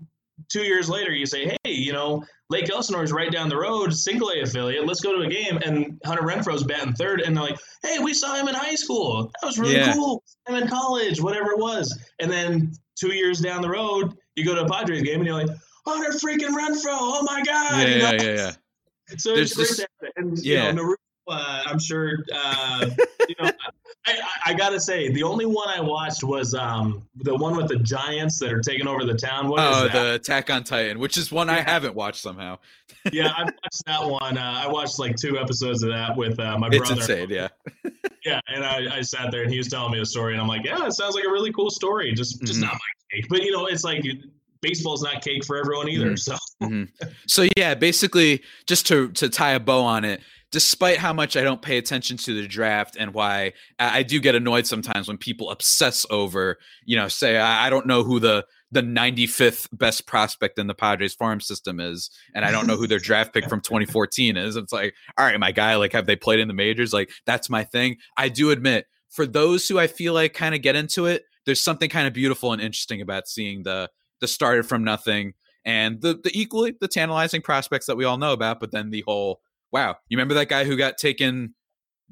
two 0.48 0.62
years 0.62 0.88
later, 0.88 1.12
you 1.12 1.26
say, 1.26 1.56
hey, 1.64 1.72
you 1.72 1.92
know, 1.92 2.24
Lake 2.52 2.70
Elsinore 2.70 3.02
is 3.02 3.12
right 3.12 3.32
down 3.32 3.48
the 3.48 3.56
road, 3.56 3.94
single 3.94 4.28
A 4.28 4.42
affiliate. 4.42 4.86
Let's 4.86 5.00
go 5.00 5.16
to 5.16 5.22
a 5.22 5.26
game. 5.26 5.58
And 5.64 5.98
Hunter 6.04 6.22
Renfroe's 6.22 6.62
batting 6.62 6.92
third, 6.92 7.22
and 7.22 7.34
they're 7.34 7.44
like, 7.44 7.58
hey, 7.82 7.98
we 7.98 8.12
saw 8.12 8.34
him 8.34 8.46
in 8.46 8.54
high 8.54 8.74
school. 8.74 9.32
That 9.40 9.46
was 9.46 9.58
really 9.58 9.76
yeah. 9.76 9.94
cool. 9.94 10.22
Him 10.46 10.56
in 10.56 10.68
college, 10.68 11.20
whatever 11.20 11.52
it 11.52 11.58
was. 11.58 11.98
And 12.20 12.30
then 12.30 12.72
two 12.94 13.14
years 13.14 13.40
down 13.40 13.62
the 13.62 13.70
road, 13.70 14.14
you 14.36 14.44
go 14.44 14.54
to 14.54 14.64
a 14.64 14.68
Padres 14.68 15.02
game, 15.02 15.20
and 15.20 15.26
you're 15.26 15.46
like, 15.46 15.48
Hunter 15.86 16.18
freaking 16.18 16.54
Renfroe, 16.54 16.90
Oh 16.92 17.22
my 17.22 17.42
God. 17.42 17.88
Yeah, 17.88 17.96
yeah, 17.96 18.12
yeah, 18.12 18.34
yeah. 18.36 18.50
So 19.18 19.34
There's 19.34 19.58
it's 19.58 19.78
this, 19.78 19.86
and, 20.16 20.38
yeah. 20.38 20.68
You 20.68 20.72
know, 20.74 20.96
uh, 21.28 21.62
I'm 21.66 21.78
sure. 21.78 22.18
Uh, 22.32 22.90
you 23.28 23.34
know, 23.40 23.50
I, 24.06 24.18
I, 24.46 24.54
gotta 24.54 24.80
say, 24.80 25.10
the 25.10 25.22
only 25.22 25.46
one 25.46 25.68
I 25.68 25.80
watched 25.80 26.24
was 26.24 26.54
um, 26.54 27.06
the 27.16 27.34
one 27.34 27.56
with 27.56 27.68
the 27.68 27.76
giants 27.76 28.38
that 28.40 28.52
are 28.52 28.60
taking 28.60 28.88
over 28.88 29.04
the 29.04 29.14
town. 29.14 29.48
What 29.48 29.60
oh, 29.60 29.88
the 29.88 30.14
Attack 30.14 30.50
on 30.50 30.64
Titan, 30.64 30.98
which 30.98 31.16
is 31.16 31.30
one 31.30 31.46
yeah. 31.46 31.54
I 31.54 31.60
haven't 31.60 31.94
watched 31.94 32.20
somehow. 32.20 32.58
yeah, 33.12 33.32
I 33.36 33.44
watched 33.44 33.86
that 33.86 34.04
one. 34.04 34.38
Uh, 34.38 34.62
I 34.64 34.66
watched 34.66 34.98
like 34.98 35.16
two 35.16 35.38
episodes 35.38 35.82
of 35.82 35.90
that 35.90 36.16
with 36.16 36.38
uh, 36.40 36.58
my 36.58 36.68
brother. 36.68 36.82
It's 36.82 36.90
insane, 36.90 37.28
yeah. 37.30 37.48
yeah, 38.24 38.40
and 38.48 38.64
I, 38.64 38.98
I 38.98 39.00
sat 39.02 39.30
there 39.30 39.42
and 39.42 39.52
he 39.52 39.58
was 39.58 39.68
telling 39.68 39.92
me 39.92 40.00
a 40.00 40.06
story, 40.06 40.32
and 40.32 40.42
I'm 40.42 40.48
like, 40.48 40.64
yeah, 40.64 40.86
it 40.86 40.92
sounds 40.92 41.14
like 41.14 41.24
a 41.24 41.30
really 41.30 41.52
cool 41.52 41.70
story. 41.70 42.12
Just, 42.12 42.40
just 42.42 42.54
mm-hmm. 42.54 42.62
not 42.62 42.74
my 42.74 43.16
cake, 43.16 43.26
but 43.28 43.42
you 43.42 43.52
know, 43.52 43.66
it's 43.66 43.84
like 43.84 44.04
baseball's 44.62 45.02
not 45.02 45.22
cake 45.22 45.44
for 45.44 45.58
everyone 45.58 45.88
either. 45.88 46.12
Mm-hmm. 46.12 46.16
So, 46.16 46.36
mm-hmm. 46.62 47.08
so 47.26 47.46
yeah, 47.56 47.74
basically, 47.74 48.42
just 48.66 48.86
to 48.88 49.10
to 49.12 49.28
tie 49.28 49.52
a 49.52 49.60
bow 49.60 49.82
on 49.82 50.04
it, 50.04 50.22
despite 50.52 50.98
how 50.98 51.12
much 51.12 51.36
I 51.36 51.42
don't 51.42 51.62
pay 51.62 51.78
attention 51.78 52.18
to 52.18 52.34
the 52.34 52.46
draft 52.46 52.96
and 52.98 53.14
why 53.14 53.54
I 53.78 54.02
do 54.02 54.20
get 54.20 54.34
annoyed 54.34 54.66
sometimes 54.66 55.08
when 55.08 55.16
people 55.16 55.50
obsess 55.50 56.06
over, 56.10 56.58
you 56.84 56.94
know, 56.94 57.08
say 57.08 57.38
I 57.38 57.70
don't 57.70 57.86
know 57.86 58.04
who 58.04 58.20
the 58.20 58.46
the 58.70 58.82
95th 58.82 59.68
best 59.72 60.06
prospect 60.06 60.58
in 60.58 60.66
the 60.66 60.74
Padres 60.74 61.14
farm 61.14 61.40
system 61.40 61.80
is, 61.80 62.10
and 62.34 62.44
I 62.44 62.50
don't 62.50 62.66
know 62.66 62.76
who 62.76 62.86
their 62.86 62.98
draft 62.98 63.34
pick 63.34 63.48
from 63.48 63.60
2014 63.60 64.36
is. 64.36 64.56
It's 64.56 64.72
like, 64.72 64.94
all 65.18 65.26
right, 65.26 65.38
my 65.38 65.52
guy, 65.52 65.76
like, 65.76 65.92
have 65.92 66.06
they 66.06 66.16
played 66.16 66.40
in 66.40 66.48
the 66.48 66.54
majors? 66.54 66.92
Like, 66.92 67.10
that's 67.26 67.50
my 67.50 67.64
thing. 67.64 67.98
I 68.16 68.30
do 68.30 68.50
admit, 68.50 68.86
for 69.10 69.26
those 69.26 69.68
who 69.68 69.78
I 69.78 69.88
feel 69.88 70.14
like 70.14 70.32
kind 70.32 70.54
of 70.54 70.62
get 70.62 70.74
into 70.74 71.04
it, 71.04 71.24
there's 71.44 71.60
something 71.60 71.90
kind 71.90 72.06
of 72.06 72.14
beautiful 72.14 72.52
and 72.52 72.62
interesting 72.62 73.00
about 73.00 73.28
seeing 73.28 73.62
the 73.62 73.90
the 74.20 74.28
started 74.28 74.64
from 74.64 74.84
nothing 74.84 75.34
and 75.64 76.00
the 76.00 76.18
the 76.22 76.30
equally 76.32 76.74
the 76.80 76.88
tantalizing 76.88 77.42
prospects 77.42 77.86
that 77.86 77.96
we 77.96 78.04
all 78.04 78.18
know 78.18 78.32
about, 78.32 78.60
but 78.60 78.70
then 78.70 78.90
the 78.90 79.02
whole 79.06 79.40
wow, 79.72 79.96
you 80.08 80.16
remember 80.16 80.34
that 80.34 80.48
guy 80.48 80.64
who 80.64 80.76
got 80.76 80.98
taken 80.98 81.54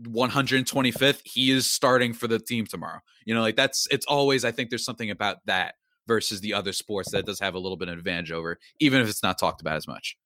125th? 0.03 1.21
He 1.25 1.51
is 1.51 1.71
starting 1.71 2.13
for 2.13 2.27
the 2.27 2.39
team 2.39 2.67
tomorrow. 2.67 3.01
You 3.27 3.35
know, 3.35 3.43
like 3.43 3.57
that's 3.57 3.87
it's 3.91 4.07
always 4.07 4.45
I 4.45 4.51
think 4.51 4.71
there's 4.71 4.85
something 4.85 5.11
about 5.11 5.39
that 5.47 5.75
versus 6.07 6.41
the 6.41 6.55
other 6.55 6.73
sports 6.73 7.13
that 7.13 7.27
does 7.27 7.39
have 7.41 7.55
a 7.55 7.59
little 7.59 7.77
bit 7.77 7.89
of 7.89 7.99
advantage 7.99 8.33
over, 8.33 8.59
even 8.81 9.01
if 9.01 9.09
it's 9.09 9.23
not 9.23 9.39
talked 9.39 9.61
about 9.61 9.77
as 9.77 9.87
much. 9.87 10.17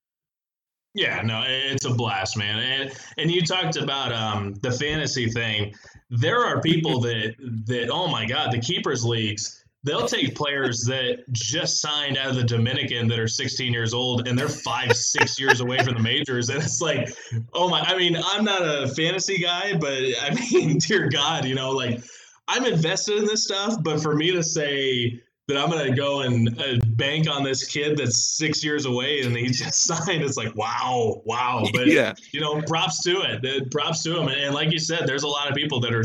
Yeah, 0.94 1.22
no, 1.22 1.42
it's 1.44 1.84
a 1.84 1.92
blast, 1.92 2.36
man. 2.36 2.58
And 2.60 2.92
and 3.18 3.30
you 3.30 3.42
talked 3.42 3.76
about 3.76 4.12
um, 4.12 4.54
the 4.62 4.70
fantasy 4.70 5.28
thing. 5.28 5.74
There 6.08 6.44
are 6.44 6.60
people 6.60 7.00
that 7.00 7.34
that 7.66 7.90
oh 7.90 8.06
my 8.06 8.26
god, 8.26 8.52
the 8.52 8.60
keepers 8.60 9.04
leagues 9.04 9.63
they'll 9.84 10.06
take 10.06 10.34
players 10.34 10.80
that 10.84 11.24
just 11.32 11.80
signed 11.80 12.16
out 12.16 12.30
of 12.30 12.36
the 12.36 12.42
Dominican 12.42 13.06
that 13.08 13.18
are 13.18 13.28
16 13.28 13.72
years 13.72 13.94
old 13.94 14.26
and 14.26 14.36
they're 14.38 14.48
five, 14.48 14.96
six 14.96 15.38
years 15.38 15.60
away 15.60 15.78
from 15.84 15.94
the 15.94 16.00
majors. 16.00 16.48
And 16.48 16.62
it's 16.62 16.80
like, 16.80 17.14
oh 17.52 17.68
my, 17.68 17.80
I 17.80 17.96
mean, 17.96 18.16
I'm 18.16 18.44
not 18.44 18.62
a 18.62 18.88
fantasy 18.88 19.38
guy, 19.38 19.76
but 19.76 20.02
I 20.22 20.34
mean, 20.50 20.78
dear 20.78 21.08
God, 21.08 21.44
you 21.44 21.54
know, 21.54 21.70
like 21.70 22.02
I'm 22.48 22.64
invested 22.64 23.18
in 23.18 23.26
this 23.26 23.44
stuff, 23.44 23.76
but 23.82 24.00
for 24.00 24.16
me 24.16 24.32
to 24.32 24.42
say, 24.42 25.20
that 25.46 25.58
I'm 25.58 25.68
gonna 25.68 25.94
go 25.94 26.22
and 26.22 26.58
uh, 26.58 26.78
bank 26.86 27.28
on 27.28 27.42
this 27.42 27.66
kid 27.66 27.98
that's 27.98 28.38
six 28.38 28.64
years 28.64 28.86
away 28.86 29.20
and 29.20 29.36
he 29.36 29.48
just 29.48 29.82
signed. 29.84 30.22
It's 30.22 30.38
like 30.38 30.54
wow, 30.56 31.20
wow. 31.26 31.66
But 31.74 31.88
yeah, 31.88 32.14
you 32.32 32.40
know, 32.40 32.62
props 32.62 33.02
to 33.02 33.20
it. 33.20 33.70
Props 33.70 34.02
to 34.04 34.18
him. 34.18 34.28
And, 34.28 34.40
and 34.40 34.54
like 34.54 34.72
you 34.72 34.78
said, 34.78 35.06
there's 35.06 35.22
a 35.22 35.28
lot 35.28 35.50
of 35.50 35.54
people 35.54 35.80
that 35.80 35.92
are 35.92 36.04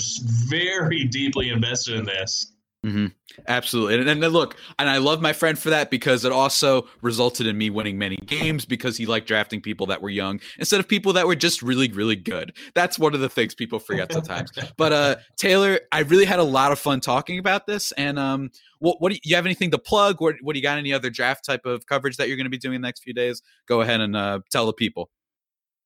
very 0.50 1.06
deeply 1.06 1.52
invested 1.52 1.96
in 1.96 2.04
this. 2.04 2.52
Mm-hmm. 2.86 3.08
Absolutely. 3.48 4.00
And, 4.00 4.24
and, 4.24 4.34
look, 4.34 4.58
and 4.78 4.90
I 4.90 4.98
love 4.98 5.22
my 5.22 5.34
friend 5.34 5.58
for 5.58 5.70
that 5.70 5.90
because 5.90 6.26
it 6.26 6.32
also 6.32 6.88
resulted 7.02 7.48
in 7.48 7.58
me 7.58 7.70
winning 7.70 7.98
many 7.98 8.18
games 8.18 8.66
because 8.66 8.98
he 8.98 9.06
liked 9.06 9.28
drafting 9.28 9.62
people 9.62 9.88
that 9.88 10.02
were 10.02 10.10
young 10.10 10.40
instead 10.58 10.80
of 10.80 10.88
people 10.88 11.14
that 11.14 11.28
were 11.28 11.36
just 11.36 11.62
really, 11.62 11.92
really 11.92 12.16
good. 12.16 12.56
That's 12.74 13.00
one 13.00 13.14
of 13.14 13.20
the 13.20 13.30
things 13.30 13.56
people 13.56 13.80
forget 13.80 14.12
sometimes. 14.12 14.52
but 14.78 14.94
uh 14.94 15.16
Taylor, 15.38 15.80
I 15.92 16.02
really 16.02 16.26
had 16.26 16.40
a 16.40 16.44
lot 16.44 16.72
of 16.72 16.80
fun 16.80 17.00
talking 17.00 17.40
about 17.40 17.68
this. 17.68 17.92
And 17.94 18.20
um 18.20 18.52
what 18.80 19.02
what 19.02 19.10
do 19.10 19.16
you, 19.16 19.22
you 19.24 19.36
have 19.36 19.46
anything 19.46 19.72
to 19.72 19.78
plug? 19.78 20.22
What 20.22 20.36
what 20.42 20.54
do 20.54 20.60
you 20.60 20.64
got 20.64 20.78
any 20.78 20.94
other 20.94 21.10
draft 21.10 21.46
type 21.46 21.66
of 21.66 21.86
coverage 21.86 22.18
that 22.18 22.28
you're 22.28 22.38
gonna 22.38 22.50
be 22.50 22.58
doing 22.58 22.82
the 22.82 22.88
next 22.88 23.04
few 23.04 23.14
days? 23.14 23.42
Go 23.68 23.82
ahead 23.82 24.02
and 24.02 24.16
uh 24.16 24.40
tell 24.52 24.66
the 24.66 24.74
people. 24.74 25.10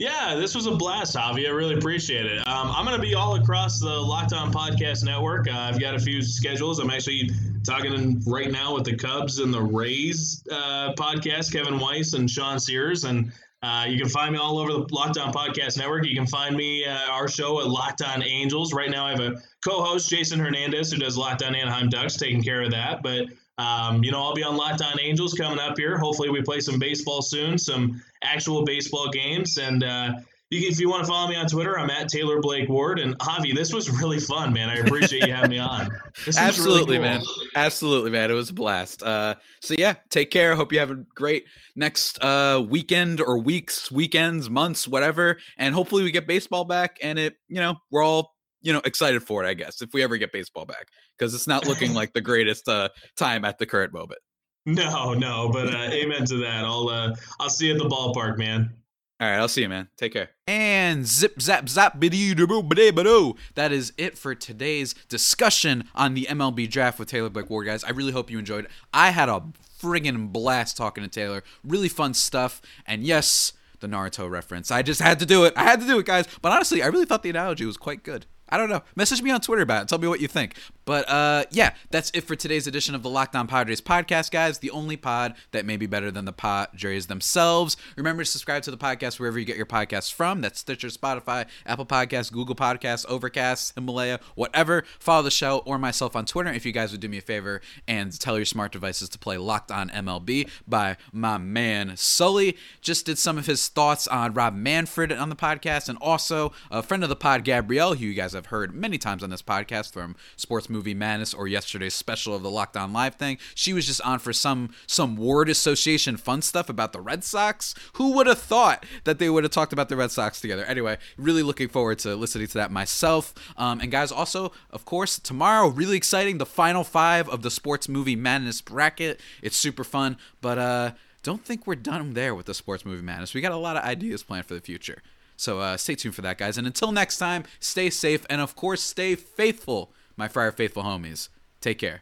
Yeah, 0.03 0.35
this 0.35 0.53
was 0.53 0.65
a 0.65 0.71
blast, 0.71 1.15
Javi. 1.15 1.47
I 1.47 1.51
really 1.51 1.75
appreciate 1.75 2.25
it. 2.25 2.45
Um, 2.45 2.69
I'm 2.75 2.83
going 2.83 2.97
to 2.97 3.01
be 3.01 3.15
all 3.15 3.35
across 3.35 3.79
the 3.79 3.87
Locked 3.87 4.33
On 4.33 4.51
Podcast 4.51 5.05
Network. 5.05 5.47
Uh, 5.47 5.53
I've 5.57 5.79
got 5.79 5.95
a 5.95 5.99
few 5.99 6.21
schedules. 6.21 6.79
I'm 6.79 6.89
actually 6.89 7.29
talking 7.65 8.21
right 8.27 8.51
now 8.51 8.75
with 8.75 8.83
the 8.83 8.97
Cubs 8.97 9.39
and 9.39 9.53
the 9.53 9.61
Rays 9.61 10.45
uh, 10.51 10.91
podcast, 10.95 11.53
Kevin 11.53 11.79
Weiss 11.79 12.15
and 12.15 12.29
Sean 12.29 12.59
Sears. 12.59 13.05
And 13.05 13.31
uh, 13.61 13.85
you 13.87 13.97
can 13.97 14.09
find 14.09 14.33
me 14.33 14.39
all 14.39 14.59
over 14.59 14.73
the 14.73 14.85
Locked 14.91 15.17
On 15.19 15.31
Podcast 15.31 15.77
Network. 15.77 16.05
You 16.05 16.15
can 16.15 16.27
find 16.27 16.57
me, 16.57 16.85
uh, 16.85 17.09
our 17.09 17.29
show 17.29 17.61
at 17.61 17.67
Locked 17.67 18.01
On 18.01 18.21
Angels. 18.21 18.73
Right 18.73 18.91
now, 18.91 19.05
I 19.05 19.11
have 19.11 19.21
a 19.21 19.41
co 19.63 19.85
host, 19.85 20.09
Jason 20.09 20.37
Hernandez, 20.37 20.91
who 20.91 20.97
does 20.97 21.17
Locked 21.17 21.43
On 21.43 21.55
Anaheim 21.55 21.87
Ducks, 21.87 22.17
taking 22.17 22.43
care 22.43 22.61
of 22.61 22.71
that. 22.71 23.03
But 23.03 23.27
um, 23.57 24.03
you 24.03 24.11
know, 24.11 24.21
I'll 24.21 24.33
be 24.33 24.43
on 24.43 24.57
Locked 24.57 24.81
On 24.81 24.99
Angels 24.99 25.33
coming 25.33 25.59
up 25.59 25.77
here. 25.77 25.97
Hopefully, 25.97 26.29
we 26.29 26.41
play 26.41 26.59
some 26.59 26.79
baseball 26.79 27.21
soon, 27.21 27.57
some 27.57 28.01
actual 28.23 28.65
baseball 28.65 29.09
games. 29.09 29.57
And 29.57 29.83
uh, 29.83 30.13
you, 30.49 30.67
if 30.67 30.79
you 30.79 30.89
want 30.89 31.03
to 31.03 31.07
follow 31.07 31.29
me 31.29 31.35
on 31.35 31.45
Twitter, 31.47 31.77
I'm 31.77 31.91
at 31.91 32.07
Taylor 32.07 32.41
Blake 32.41 32.67
Ward. 32.67 32.99
And 32.99 33.17
Javi, 33.19 33.53
this 33.53 33.71
was 33.71 33.91
really 33.91 34.19
fun, 34.19 34.53
man. 34.53 34.69
I 34.69 34.77
appreciate 34.77 35.27
you 35.27 35.33
having 35.33 35.51
me 35.51 35.59
on. 35.59 35.91
Absolutely, 36.35 36.97
really 36.97 37.19
cool. 37.19 37.19
man. 37.19 37.23
Absolutely, 37.55 38.09
man. 38.09 38.31
It 38.31 38.33
was 38.33 38.49
a 38.49 38.53
blast. 38.53 39.03
Uh, 39.03 39.35
so 39.61 39.75
yeah, 39.77 39.95
take 40.09 40.31
care. 40.31 40.55
Hope 40.55 40.73
you 40.73 40.79
have 40.79 40.91
a 40.91 41.03
great 41.13 41.45
next 41.75 42.23
uh, 42.23 42.65
weekend 42.67 43.21
or 43.21 43.37
weeks, 43.37 43.91
weekends, 43.91 44.49
months, 44.49 44.87
whatever. 44.87 45.37
And 45.59 45.75
hopefully, 45.75 46.01
we 46.01 46.11
get 46.11 46.25
baseball 46.25 46.65
back, 46.65 46.97
and 47.03 47.19
it, 47.19 47.35
you 47.47 47.57
know, 47.57 47.75
we're 47.91 48.03
all 48.03 48.32
you 48.63 48.73
know 48.73 48.81
excited 48.85 49.21
for 49.21 49.43
it 49.43 49.47
i 49.47 49.53
guess 49.53 49.81
if 49.81 49.93
we 49.93 50.01
ever 50.01 50.17
get 50.17 50.31
baseball 50.31 50.65
back 50.65 50.87
because 51.17 51.33
it's 51.33 51.47
not 51.47 51.67
looking 51.67 51.93
like 51.99 52.13
the 52.13 52.21
greatest 52.21 52.67
uh, 52.67 52.89
time 53.15 53.45
at 53.45 53.59
the 53.59 53.65
current 53.65 53.93
moment 53.93 54.19
no 54.65 55.13
no 55.13 55.49
but 55.49 55.67
uh, 55.73 55.77
amen 55.91 56.25
to 56.25 56.37
that 56.37 56.65
i'll 56.65 56.89
uh, 56.89 57.13
i'll 57.39 57.49
see 57.49 57.67
you 57.67 57.73
at 57.73 57.77
the 57.77 57.87
ballpark 57.87 58.37
man 58.37 58.73
all 59.21 59.29
right, 59.29 59.37
I'll 59.37 59.47
see 59.47 59.61
you, 59.61 59.69
man. 59.69 59.87
Take 59.95 60.11
care. 60.11 60.31
And 60.47 61.07
zip, 61.07 61.39
zap, 61.39 61.69
zap, 61.69 61.97
That 61.97 63.71
is 63.71 63.93
it 63.97 64.17
for 64.17 64.35
today's 64.35 64.95
discussion 65.07 65.87
on 65.95 66.13
the 66.13 66.25
MLB 66.29 66.69
draft 66.69 66.99
with 66.99 67.07
Taylor 67.07 67.29
Blake 67.29 67.49
Ward, 67.49 67.67
guys. 67.67 67.85
I 67.85 67.91
really 67.91 68.11
hope 68.11 68.29
you 68.29 68.37
enjoyed. 68.37 68.67
I 68.91 69.11
had 69.11 69.29
a 69.29 69.41
friggin' 69.81 70.33
blast 70.33 70.75
talking 70.75 71.05
to 71.05 71.09
Taylor. 71.09 71.41
Really 71.63 71.87
fun 71.87 72.13
stuff. 72.13 72.61
And 72.85 73.03
yes, 73.03 73.53
the 73.79 73.87
Naruto 73.87 74.29
reference. 74.29 74.71
I 74.71 74.81
just 74.81 75.01
had 75.01 75.19
to 75.19 75.25
do 75.25 75.45
it. 75.45 75.53
I 75.55 75.63
had 75.63 75.79
to 75.81 75.87
do 75.87 75.99
it, 75.99 76.05
guys. 76.05 76.27
But 76.41 76.51
honestly, 76.51 76.81
I 76.81 76.87
really 76.87 77.05
thought 77.05 77.23
the 77.23 77.29
analogy 77.29 77.65
was 77.65 77.77
quite 77.77 78.03
good. 78.03 78.25
I 78.53 78.57
don't 78.57 78.69
know. 78.69 78.83
Message 78.95 79.23
me 79.23 79.31
on 79.31 79.41
Twitter 79.41 79.63
about 79.63 79.81
it. 79.81 79.87
Tell 79.87 79.97
me 79.97 80.07
what 80.07 80.21
you 80.21 80.27
think. 80.27 80.53
But 80.85 81.09
uh, 81.09 81.45
yeah, 81.49 81.73
that's 81.89 82.11
it 82.13 82.21
for 82.21 82.35
today's 82.35 82.67
edition 82.67 82.93
of 82.93 83.01
the 83.01 83.09
Locked 83.09 83.35
On 83.35 83.47
Padres 83.47 83.81
podcast, 83.81 84.29
guys. 84.29 84.59
The 84.59 84.69
only 84.69 84.95
pod 84.95 85.33
that 85.53 85.65
may 85.65 85.75
be 85.75 85.87
better 85.87 86.11
than 86.11 86.25
the 86.25 86.33
Padres 86.33 87.07
themselves. 87.07 87.77
Remember 87.97 88.23
to 88.23 88.29
subscribe 88.29 88.61
to 88.63 88.69
the 88.69 88.77
podcast 88.77 89.19
wherever 89.19 89.39
you 89.39 89.45
get 89.45 89.57
your 89.57 89.65
podcasts 89.65 90.13
from. 90.13 90.41
That's 90.41 90.59
Stitcher, 90.59 90.89
Spotify, 90.89 91.47
Apple 91.65 91.87
Podcasts, 91.87 92.31
Google 92.31 92.53
Podcasts, 92.53 93.07
Overcast, 93.07 93.73
Himalaya, 93.73 94.19
whatever. 94.35 94.83
Follow 94.99 95.23
the 95.23 95.31
show 95.31 95.63
or 95.65 95.79
myself 95.79 96.15
on 96.15 96.27
Twitter 96.27 96.51
if 96.51 96.63
you 96.63 96.73
guys 96.73 96.91
would 96.91 97.01
do 97.01 97.09
me 97.09 97.17
a 97.17 97.21
favor 97.21 97.59
and 97.87 98.19
tell 98.19 98.37
your 98.37 98.45
smart 98.45 98.71
devices 98.71 99.09
to 99.09 99.17
play 99.17 99.37
Locked 99.37 99.71
On 99.71 99.89
MLB 99.89 100.47
by 100.67 100.97
my 101.11 101.39
man 101.39 101.97
Sully. 101.97 102.55
Just 102.81 103.07
did 103.07 103.17
some 103.17 103.39
of 103.39 103.47
his 103.47 103.67
thoughts 103.67 104.07
on 104.07 104.35
Rob 104.35 104.53
Manfred 104.53 105.11
on 105.11 105.29
the 105.29 105.35
podcast 105.35 105.89
and 105.89 105.97
also 105.97 106.53
a 106.69 106.83
friend 106.83 107.01
of 107.01 107.09
the 107.09 107.15
pod, 107.15 107.43
Gabrielle, 107.43 107.95
who 107.95 108.05
you 108.05 108.13
guys 108.13 108.33
have 108.33 108.42
heard 108.47 108.73
many 108.73 108.97
times 108.97 109.23
on 109.23 109.29
this 109.29 109.41
podcast 109.41 109.91
from 109.93 110.15
Sports 110.35 110.69
Movie 110.69 110.93
Madness 110.93 111.33
or 111.33 111.47
yesterday's 111.47 111.93
special 111.93 112.35
of 112.35 112.43
the 112.43 112.49
Locked 112.49 112.77
On 112.77 112.93
Live 112.93 113.15
thing. 113.15 113.37
She 113.55 113.73
was 113.73 113.85
just 113.87 114.01
on 114.01 114.19
for 114.19 114.33
some 114.33 114.73
some 114.87 115.15
word 115.15 115.49
association 115.49 116.17
fun 116.17 116.41
stuff 116.41 116.69
about 116.69 116.93
the 116.93 117.01
Red 117.01 117.23
Sox. 117.23 117.75
Who 117.93 118.13
would 118.13 118.27
have 118.27 118.39
thought 118.39 118.85
that 119.03 119.19
they 119.19 119.29
would 119.29 119.43
have 119.43 119.51
talked 119.51 119.73
about 119.73 119.89
the 119.89 119.97
Red 119.97 120.11
Sox 120.11 120.41
together? 120.41 120.65
Anyway, 120.65 120.97
really 121.17 121.43
looking 121.43 121.69
forward 121.69 121.99
to 121.99 122.15
listening 122.15 122.47
to 122.47 122.53
that 122.55 122.71
myself. 122.71 123.33
Um, 123.57 123.79
and 123.79 123.91
guys, 123.91 124.11
also 124.11 124.51
of 124.71 124.85
course 124.85 125.19
tomorrow, 125.19 125.67
really 125.67 125.97
exciting, 125.97 126.37
the 126.37 126.45
final 126.45 126.83
five 126.83 127.29
of 127.29 127.41
the 127.41 127.51
Sports 127.51 127.89
Movie 127.89 128.15
Madness 128.15 128.61
bracket. 128.61 129.19
It's 129.41 129.57
super 129.57 129.83
fun, 129.83 130.17
but 130.41 130.57
uh 130.57 130.91
don't 131.23 131.45
think 131.45 131.65
we're 131.65 131.75
done 131.75 132.13
there 132.13 132.35
with 132.35 132.45
the 132.45 132.53
sports 132.53 132.85
movie 132.85 133.01
madness. 133.01 133.33
We 133.33 133.41
got 133.41 133.53
a 133.53 133.57
lot 133.57 133.77
of 133.77 133.83
ideas 133.83 134.23
planned 134.23 134.45
for 134.45 134.53
the 134.53 134.61
future. 134.61 135.01
So 135.37 135.59
uh, 135.59 135.77
stay 135.77 135.95
tuned 135.95 136.15
for 136.15 136.21
that, 136.21 136.37
guys. 136.37 136.57
And 136.57 136.67
until 136.67 136.91
next 136.91 137.17
time, 137.17 137.43
stay 137.59 137.89
safe 137.89 138.25
and, 138.29 138.41
of 138.41 138.55
course, 138.55 138.81
stay 138.81 139.15
faithful, 139.15 139.91
my 140.15 140.27
Friar 140.27 140.51
Faithful 140.51 140.83
homies. 140.83 141.29
Take 141.61 141.79
care. 141.79 142.01